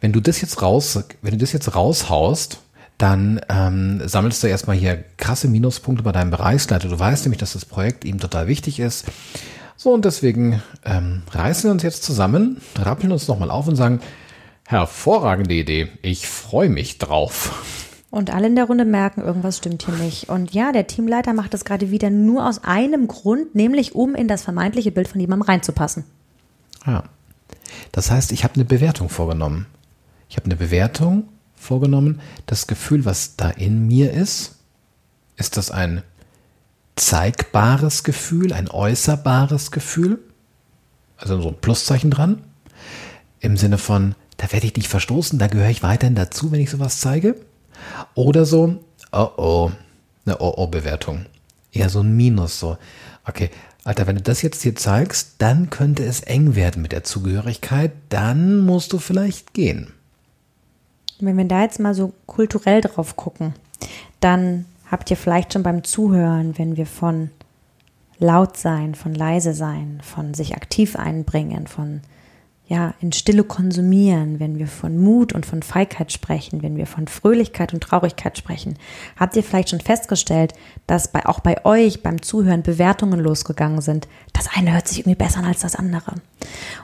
[0.00, 2.58] Wenn du das jetzt raus, wenn du das jetzt raushaust,
[2.98, 6.88] dann ähm, sammelst du erstmal hier krasse Minuspunkte bei deinem Bereichsleiter.
[6.88, 9.06] Du weißt nämlich, dass das Projekt ihm total wichtig ist.
[9.76, 14.00] So, und deswegen ähm, reißen wir uns jetzt zusammen, rappeln uns nochmal auf und sagen,
[14.66, 17.83] hervorragende Idee, ich freue mich drauf.
[18.14, 20.28] Und alle in der Runde merken, irgendwas stimmt hier nicht.
[20.28, 24.28] Und ja, der Teamleiter macht das gerade wieder nur aus einem Grund, nämlich um in
[24.28, 26.04] das vermeintliche Bild von jemandem reinzupassen.
[26.86, 27.02] Ja.
[27.90, 29.66] Das heißt, ich habe eine Bewertung vorgenommen.
[30.28, 31.24] Ich habe eine Bewertung
[31.56, 32.20] vorgenommen.
[32.46, 34.58] Das Gefühl, was da in mir ist,
[35.34, 36.04] ist das ein
[36.94, 40.20] zeigbares Gefühl, ein äußerbares Gefühl?
[41.16, 42.44] Also so ein Pluszeichen dran.
[43.40, 46.70] Im Sinne von, da werde ich nicht verstoßen, da gehöre ich weiterhin dazu, wenn ich
[46.70, 47.34] sowas zeige.
[48.14, 48.76] Oder so,
[49.12, 49.70] oh oh,
[50.26, 51.26] eine oh oh Bewertung.
[51.72, 52.76] Eher so ein Minus, so,
[53.26, 53.50] okay,
[53.84, 57.92] Alter, wenn du das jetzt hier zeigst, dann könnte es eng werden mit der Zugehörigkeit,
[58.08, 59.92] dann musst du vielleicht gehen.
[61.20, 63.54] Wenn wir da jetzt mal so kulturell drauf gucken,
[64.20, 67.30] dann habt ihr vielleicht schon beim Zuhören, wenn wir von
[68.18, 72.00] laut sein, von leise sein, von sich aktiv einbringen, von
[72.66, 77.08] ja, in Stille konsumieren, wenn wir von Mut und von Feigheit sprechen, wenn wir von
[77.08, 78.78] Fröhlichkeit und Traurigkeit sprechen,
[79.18, 80.54] habt ihr vielleicht schon festgestellt,
[80.86, 84.08] dass bei, auch bei euch beim Zuhören Bewertungen losgegangen sind.
[84.32, 86.14] Das eine hört sich irgendwie besser an als das andere.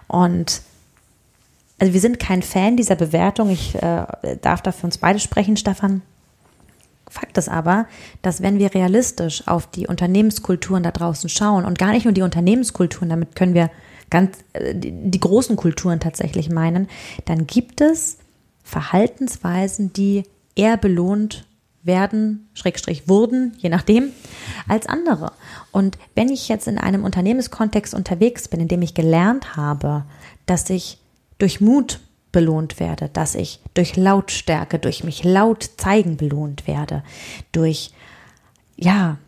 [0.07, 0.61] Und
[1.79, 3.49] also wir sind kein Fan dieser Bewertung.
[3.49, 4.05] Ich äh,
[4.43, 6.03] darf da für uns beide sprechen, Stefan.
[7.09, 7.87] Fakt ist aber,
[8.21, 12.23] dass wenn wir realistisch auf die Unternehmenskulturen da draußen schauen und gar nicht nur die
[12.23, 13.71] Unternehmenskulturen, damit können wir
[14.11, 16.89] ganz äh, die, die großen Kulturen tatsächlich meinen,
[17.25, 18.19] dann gibt es
[18.63, 21.47] Verhaltensweisen, die eher belohnt
[21.83, 24.11] werden, Schrägstrich wurden, je nachdem,
[24.69, 25.33] als andere.
[25.73, 30.05] Und wenn ich jetzt in einem Unternehmenskontext unterwegs bin, in dem ich gelernt habe,
[30.47, 30.99] dass ich
[31.39, 32.01] durch Mut
[32.33, 37.03] belohnt werde, dass ich durch Lautstärke, durch mich laut zeigen belohnt werde,
[37.53, 37.93] durch,
[38.77, 39.19] ja,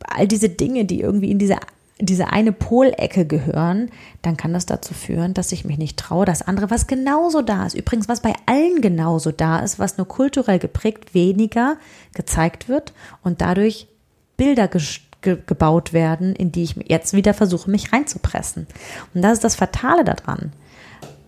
[0.00, 1.58] all diese Dinge, die irgendwie in diese,
[1.98, 3.90] diese eine Polecke gehören,
[4.22, 7.64] dann kann das dazu führen, dass ich mich nicht traue, das andere, was genauso da
[7.64, 11.76] ist, übrigens, was bei allen genauso da ist, was nur kulturell geprägt weniger
[12.14, 13.88] gezeigt wird und dadurch
[14.36, 14.82] Bilder ge
[15.22, 18.68] gebaut werden, in die ich jetzt wieder versuche, mich reinzupressen.
[19.12, 20.52] Und das ist das Fatale daran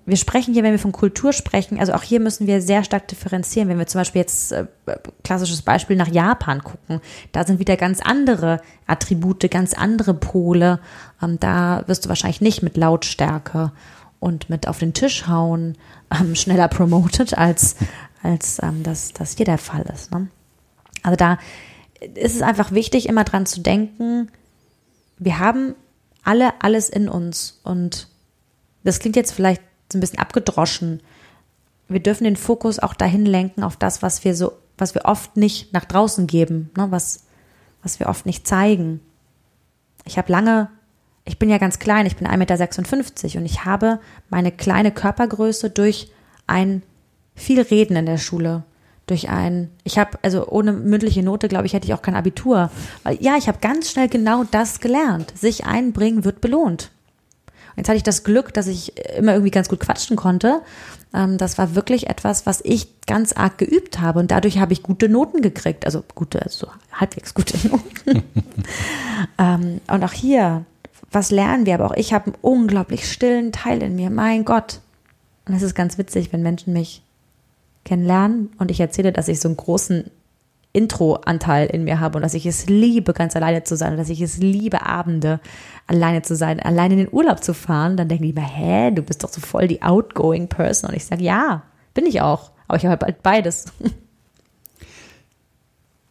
[0.09, 3.09] wir sprechen hier, wenn wir von Kultur sprechen, also auch hier müssen wir sehr stark
[3.09, 3.69] differenzieren.
[3.69, 4.67] Wenn wir zum Beispiel jetzt äh,
[5.23, 7.01] klassisches Beispiel nach Japan gucken,
[7.33, 10.81] da sind wieder ganz andere Attribute, ganz andere Pole.
[11.23, 13.73] Ähm, da wirst du wahrscheinlich nicht mit Lautstärke
[14.19, 15.77] und mit auf den Tisch hauen
[16.19, 17.77] ähm, schneller promoted, als,
[18.23, 20.11] als ähm, das, das hier der Fall ist.
[20.11, 20.29] Ne?
[21.03, 21.39] Also da
[22.15, 24.31] ist es einfach wichtig, immer dran zu denken,
[25.19, 25.75] wir haben
[26.25, 28.09] alle alles in uns und
[28.85, 31.01] das klingt jetzt vielleicht so ein bisschen abgedroschen.
[31.89, 35.37] Wir dürfen den Fokus auch dahin lenken auf das, was wir so, was wir oft
[35.37, 37.25] nicht nach draußen geben, ne, was,
[37.83, 39.01] was wir oft nicht zeigen.
[40.05, 40.69] Ich habe lange,
[41.25, 45.71] ich bin ja ganz klein, ich bin 1,56 Meter und ich habe meine kleine Körpergröße
[45.71, 46.11] durch
[46.47, 46.83] ein
[47.35, 48.65] viel Reden in der Schule,
[49.07, 52.71] durch ein, ich habe, also ohne mündliche Note, glaube ich, hätte ich auch kein Abitur.
[53.21, 55.33] Ja, ich habe ganz schnell genau das gelernt.
[55.37, 56.91] Sich einbringen wird belohnt.
[57.79, 60.63] Jetzt hatte ich das Glück, dass ich immer irgendwie ganz gut quatschen konnte.
[61.15, 64.83] Ähm, das war wirklich etwas, was ich ganz arg geübt habe und dadurch habe ich
[64.83, 65.87] gute Noten gekriegt.
[65.87, 68.25] Also gute, also halbwegs gute Noten.
[69.39, 70.65] ähm, und auch hier,
[71.13, 71.75] was lernen wir?
[71.75, 74.11] Aber auch ich habe einen unglaublich stillen Teil in mir.
[74.11, 74.81] Mein Gott.
[75.47, 77.03] Und es ist ganz witzig, wenn Menschen mich
[77.85, 80.11] kennenlernen und ich erzähle, dass ich so einen großen
[80.79, 84.09] Intro-Anteil in mir habe und dass ich es liebe, ganz alleine zu sein und dass
[84.09, 85.41] ich es liebe, Abende
[85.89, 89.03] alleine zu sein, alleine in den Urlaub zu fahren, dann denken die immer, hä, du
[89.03, 90.91] bist doch so voll die outgoing Person.
[90.91, 91.63] Und ich sage, ja,
[91.95, 92.53] bin ich auch.
[92.69, 93.67] Aber ich habe halt beides.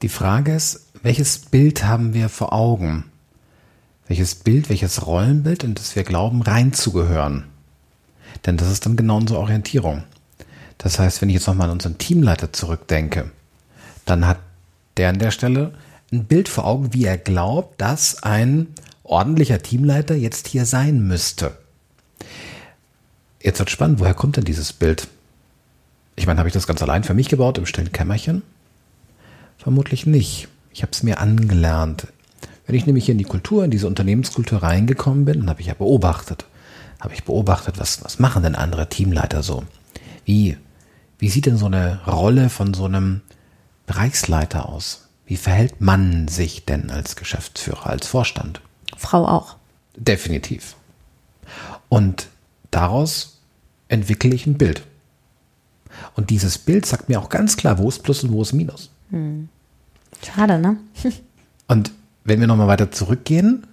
[0.03, 3.05] Die Frage ist, welches Bild haben wir vor Augen?
[4.07, 7.45] Welches Bild, welches Rollenbild, in das wir glauben, reinzugehören?
[8.45, 10.03] Denn das ist dann genau unsere Orientierung.
[10.77, 13.31] Das heißt, wenn ich jetzt nochmal an unseren Teamleiter zurückdenke,
[14.05, 14.37] dann hat
[14.97, 15.73] der an der Stelle
[16.11, 18.67] ein Bild vor Augen, wie er glaubt, dass ein
[19.03, 21.57] ordentlicher Teamleiter jetzt hier sein müsste.
[23.41, 25.07] Jetzt wird spannend, woher kommt denn dieses Bild?
[26.15, 28.41] Ich meine, habe ich das ganz allein für mich gebaut im stillen Kämmerchen?
[29.57, 30.47] Vermutlich nicht.
[30.71, 32.07] Ich habe es mir angelernt.
[32.65, 35.67] Wenn ich nämlich hier in die Kultur, in diese Unternehmenskultur reingekommen bin, dann habe ich
[35.67, 36.45] ja beobachtet.
[36.99, 39.63] Habe ich beobachtet, was, was machen denn andere Teamleiter so?
[40.25, 40.57] Wie,
[41.19, 43.21] wie sieht denn so eine Rolle von so einem
[43.87, 45.07] Bereichsleiter aus?
[45.25, 48.61] Wie verhält man sich denn als Geschäftsführer, als Vorstand?
[48.95, 49.55] Frau auch.
[49.95, 50.75] Definitiv.
[51.89, 52.27] Und
[52.69, 53.39] daraus
[53.87, 54.83] entwickle ich ein Bild.
[56.15, 58.91] Und dieses Bild sagt mir auch ganz klar, wo ist Plus und wo ist Minus.
[59.09, 59.49] Hm.
[60.23, 60.77] Schade, ne?
[61.67, 61.91] und
[62.23, 63.65] wenn wir nochmal weiter zurückgehen,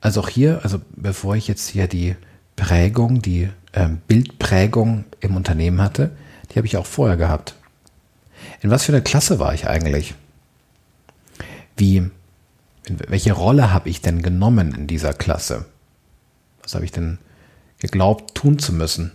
[0.00, 2.16] also auch hier, also bevor ich jetzt hier die
[2.56, 6.10] Prägung, die ähm, Bildprägung im Unternehmen hatte,
[6.50, 7.54] die habe ich auch vorher gehabt.
[8.62, 10.14] In was für einer Klasse war ich eigentlich?
[11.76, 12.10] Wie,
[12.86, 15.66] welche Rolle habe ich denn genommen in dieser Klasse?
[16.62, 17.18] Was habe ich denn
[17.80, 19.10] geglaubt tun zu müssen?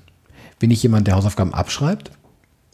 [0.60, 2.12] Bin ich jemand, der Hausaufgaben abschreibt?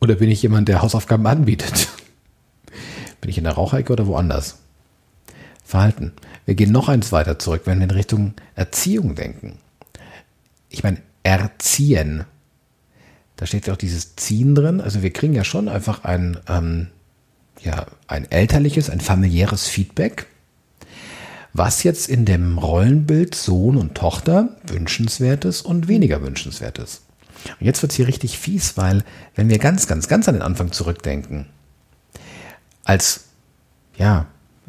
[0.01, 1.89] Oder bin ich jemand, der Hausaufgaben anbietet?
[3.21, 4.57] Bin ich in der Raucherecke oder woanders?
[5.63, 6.11] Verhalten.
[6.45, 9.59] Wir gehen noch eins weiter zurück, wenn wir in Richtung Erziehung denken.
[10.69, 12.25] Ich meine, erziehen.
[13.35, 14.81] Da steht ja auch dieses Ziehen drin.
[14.81, 16.87] Also wir kriegen ja schon einfach ein, ähm,
[17.61, 20.27] ja, ein elterliches, ein familiäres Feedback,
[21.53, 27.01] was jetzt in dem Rollenbild Sohn und Tochter wünschenswertes und weniger wünschenswertes.
[27.59, 29.03] Und jetzt wird es hier richtig fies, weil
[29.35, 31.47] wenn wir ganz, ganz, ganz an den Anfang zurückdenken,
[32.83, 33.25] als
[33.97, 34.27] ja,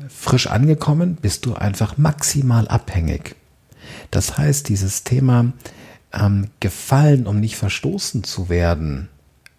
[0.08, 3.36] frisch angekommen bist du einfach maximal abhängig.
[4.10, 5.52] Das heißt, dieses Thema
[6.14, 9.08] ähm, Gefallen, um nicht verstoßen zu werden,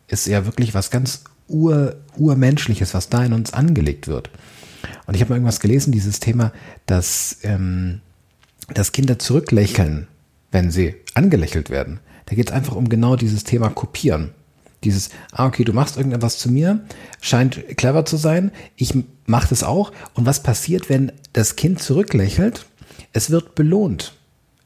[0.07, 4.29] ist ja wirklich was ganz ur, urmenschliches, was da in uns angelegt wird.
[5.07, 6.51] Und ich habe mal irgendwas gelesen, dieses Thema,
[6.85, 8.01] dass, ähm,
[8.73, 10.07] dass Kinder zurücklächeln,
[10.51, 11.99] wenn sie angelächelt werden.
[12.25, 14.31] Da geht es einfach um genau dieses Thema Kopieren.
[14.83, 16.81] Dieses, ah, okay, du machst irgendetwas zu mir,
[17.21, 18.93] scheint clever zu sein, ich
[19.25, 19.91] mache das auch.
[20.13, 22.65] Und was passiert, wenn das Kind zurücklächelt?
[23.11, 24.13] Es wird belohnt.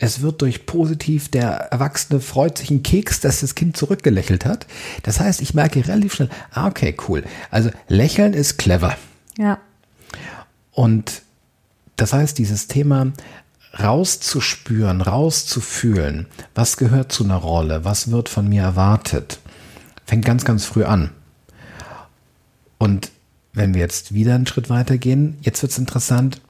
[0.02, 4.66] Es wird durch positiv, der Erwachsene freut sich einen Keks, dass das Kind zurückgelächelt hat.
[5.04, 7.24] Das heißt, ich merke relativ schnell, ah, okay, cool.
[7.52, 8.96] Also lächeln ist clever.
[9.38, 9.60] Ja.
[10.72, 11.22] Und
[11.98, 13.12] das heißt, dieses Thema
[13.78, 19.40] rauszuspüren, rauszufühlen, was gehört zu einer Rolle, was wird von mir erwartet,
[20.06, 21.12] fängt ganz, ganz früh an.
[22.78, 23.12] Und
[23.52, 26.42] wenn wir jetzt wieder einen Schritt weiter gehen, jetzt wird es interessant,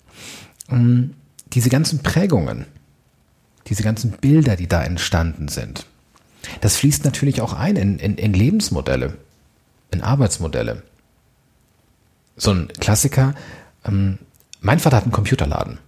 [0.67, 1.15] hm,
[1.53, 2.67] diese ganzen Prägungen,
[3.69, 5.85] diese ganzen Bilder, die da entstanden sind,
[6.61, 9.17] das fließt natürlich auch ein in, in, in Lebensmodelle,
[9.91, 10.83] in Arbeitsmodelle.
[12.37, 13.35] So ein Klassiker,
[13.85, 14.17] ähm,
[14.61, 15.79] mein Vater hat einen Computerladen.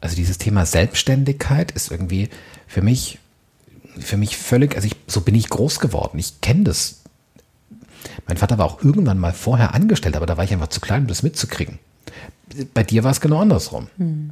[0.00, 2.28] Also dieses Thema Selbstständigkeit ist irgendwie
[2.66, 3.18] für mich,
[3.98, 6.18] für mich völlig, also ich, so bin ich groß geworden.
[6.18, 7.02] Ich kenne das.
[8.28, 11.02] Mein Vater war auch irgendwann mal vorher angestellt, aber da war ich einfach zu klein,
[11.02, 11.78] um das mitzukriegen.
[12.74, 13.88] Bei dir war es genau andersrum.
[13.98, 14.30] Hm.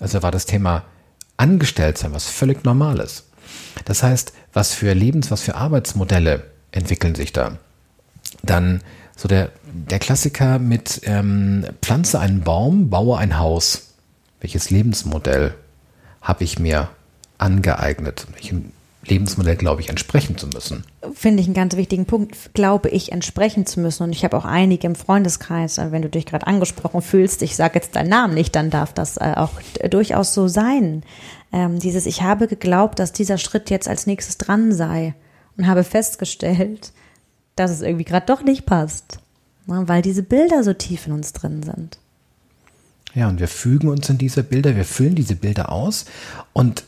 [0.00, 0.84] Also war das Thema
[1.36, 3.24] Angestelltsein was völlig Normales.
[3.84, 7.58] Das heißt, was für Lebens-, was für Arbeitsmodelle entwickeln sich da?
[8.42, 8.82] Dann
[9.16, 13.94] so der, der Klassiker mit ähm, pflanze einen Baum, baue ein Haus.
[14.40, 15.54] Welches Lebensmodell
[16.20, 16.88] habe ich mir
[17.38, 18.26] angeeignet?
[18.32, 18.72] Welchem
[19.06, 20.84] Lebensmodell glaube ich entsprechen zu müssen?
[21.12, 24.04] Finde ich einen ganz wichtigen Punkt, glaube ich entsprechen zu müssen.
[24.04, 27.56] Und ich habe auch einige im Freundeskreis, äh, wenn du dich gerade angesprochen fühlst, ich
[27.56, 29.50] sage jetzt deinen Namen nicht, dann darf das äh, auch
[29.90, 31.02] durchaus so sein.
[31.52, 35.14] Ähm, dieses, ich habe geglaubt, dass dieser Schritt jetzt als nächstes dran sei
[35.56, 36.92] und habe festgestellt,
[37.56, 39.18] dass es irgendwie gerade doch nicht passt,
[39.66, 41.98] ne, weil diese Bilder so tief in uns drin sind.
[43.14, 46.06] Ja, und wir fügen uns in diese Bilder, wir füllen diese Bilder aus.
[46.54, 46.84] Und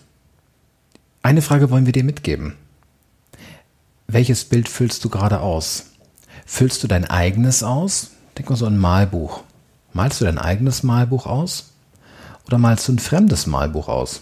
[1.24, 2.54] eine Frage wollen wir dir mitgeben.
[4.06, 5.86] Welches Bild füllst du gerade aus?
[6.44, 8.10] Füllst du dein eigenes aus?
[8.36, 9.42] Denk mal so ein Malbuch.
[9.94, 11.70] Malst du dein eigenes Malbuch aus?
[12.46, 14.20] Oder malst du ein fremdes Malbuch aus?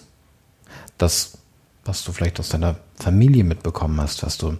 [0.96, 1.38] Das,
[1.84, 4.56] was du vielleicht aus deiner Familie mitbekommen hast, was du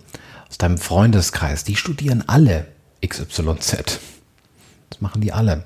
[0.49, 2.67] aus deinem Freundeskreis, die studieren alle
[3.07, 4.01] XYZ.
[4.91, 5.63] Das machen die alle.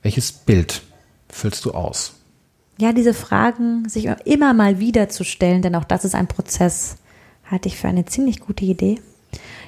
[0.00, 0.80] Welches Bild
[1.28, 2.14] füllst du aus?
[2.78, 6.96] Ja, diese Fragen sich immer mal wieder zu stellen, denn auch das ist ein Prozess,
[7.50, 9.00] halte ich für eine ziemlich gute Idee.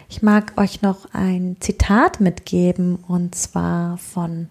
[0.09, 4.49] Ich mag euch noch ein Zitat mitgeben und zwar von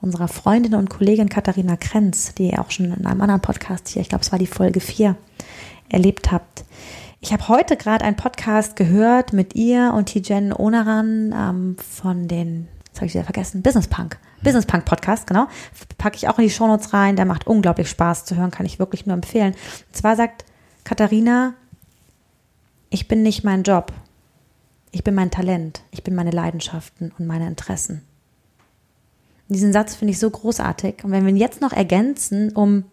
[0.00, 4.02] unserer Freundin und Kollegin Katharina Krenz, die ihr auch schon in einem anderen Podcast hier,
[4.02, 5.16] ich glaube, es war die Folge 4,
[5.88, 6.64] erlebt habt.
[7.20, 12.68] Ich habe heute gerade einen Podcast gehört mit ihr und Tijen Onaran ähm, von den
[12.94, 14.18] das habe ich wieder vergessen, Business Punk.
[14.44, 15.48] Business Punk Podcast, genau.
[15.98, 17.16] Packe ich auch in die Shownotes rein.
[17.16, 19.54] Der macht unglaublich Spaß zu hören, kann ich wirklich nur empfehlen.
[19.88, 20.44] Und zwar sagt
[20.84, 21.54] Katharina,
[22.90, 23.92] ich bin nicht mein Job.
[24.92, 25.82] Ich bin mein Talent.
[25.90, 28.02] Ich bin meine Leidenschaften und meine Interessen.
[29.48, 31.02] diesen Satz finde ich so großartig.
[31.02, 32.84] Und wenn wir ihn jetzt noch ergänzen um,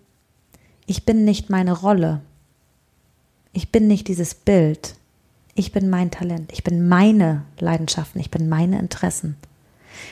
[0.87, 2.21] ich bin nicht meine Rolle.
[3.53, 4.95] Ich bin nicht dieses Bild.
[5.53, 6.51] Ich bin mein Talent.
[6.53, 8.19] Ich bin meine Leidenschaften.
[8.19, 9.35] Ich bin meine Interessen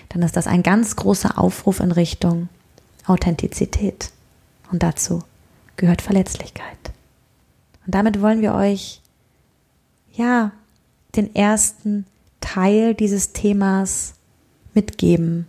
[0.09, 2.49] dann ist das ein ganz großer Aufruf in Richtung
[3.05, 4.11] Authentizität.
[4.71, 5.23] Und dazu
[5.77, 6.77] gehört Verletzlichkeit.
[7.85, 9.01] Und damit wollen wir euch,
[10.13, 10.51] ja,
[11.15, 12.05] den ersten
[12.41, 14.13] Teil dieses Themas
[14.73, 15.47] mitgeben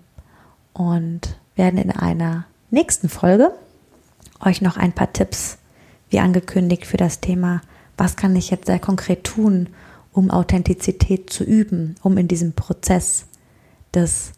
[0.73, 3.53] und werden in einer nächsten Folge
[4.41, 5.59] euch noch ein paar Tipps,
[6.09, 7.61] wie angekündigt, für das Thema,
[7.97, 9.69] was kann ich jetzt sehr konkret tun,
[10.13, 13.27] um Authentizität zu üben, um in diesem Prozess
[13.95, 14.33] des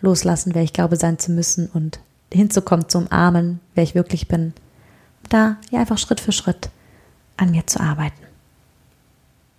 [0.00, 2.00] Loslassen, wer ich glaube sein zu müssen und
[2.32, 4.52] hinzukommen, zu umarmen, wer ich wirklich bin.
[5.28, 6.70] Da ja einfach Schritt für Schritt
[7.36, 8.20] an mir zu arbeiten.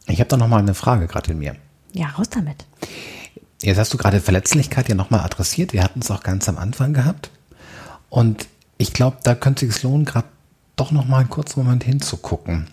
[0.08, 1.56] Ich habe da noch mal eine Frage gerade in mir.
[1.94, 2.66] Ja, raus damit.
[3.62, 5.74] Jetzt hast du gerade Verletzlichkeit ja nochmal adressiert.
[5.74, 7.30] Wir hatten es auch ganz am Anfang gehabt.
[8.10, 10.28] Und ich glaube, da könnte es lohnen, gerade
[10.76, 12.68] doch noch mal einen kurzen Moment hinzugucken.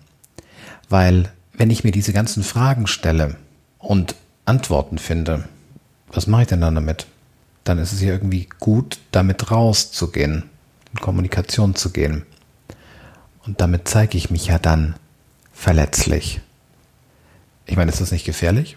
[0.88, 3.36] Weil, wenn ich mir diese ganzen Fragen stelle
[3.78, 4.14] und
[4.46, 5.44] Antworten finde,
[6.12, 7.06] was mache ich denn dann damit?
[7.64, 10.44] Dann ist es ja irgendwie gut, damit rauszugehen,
[10.92, 12.24] in Kommunikation zu gehen.
[13.44, 14.94] Und damit zeige ich mich ja dann
[15.52, 16.40] verletzlich.
[17.66, 18.76] Ich meine, ist das nicht gefährlich?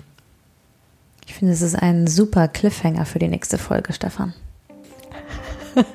[1.28, 4.34] Ich finde, es ist ein super Cliffhanger für die nächste Folge, Stefan.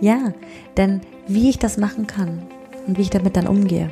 [0.00, 0.32] ja,
[0.76, 2.42] denn wie ich das machen kann
[2.86, 3.90] und wie ich damit dann umgehe,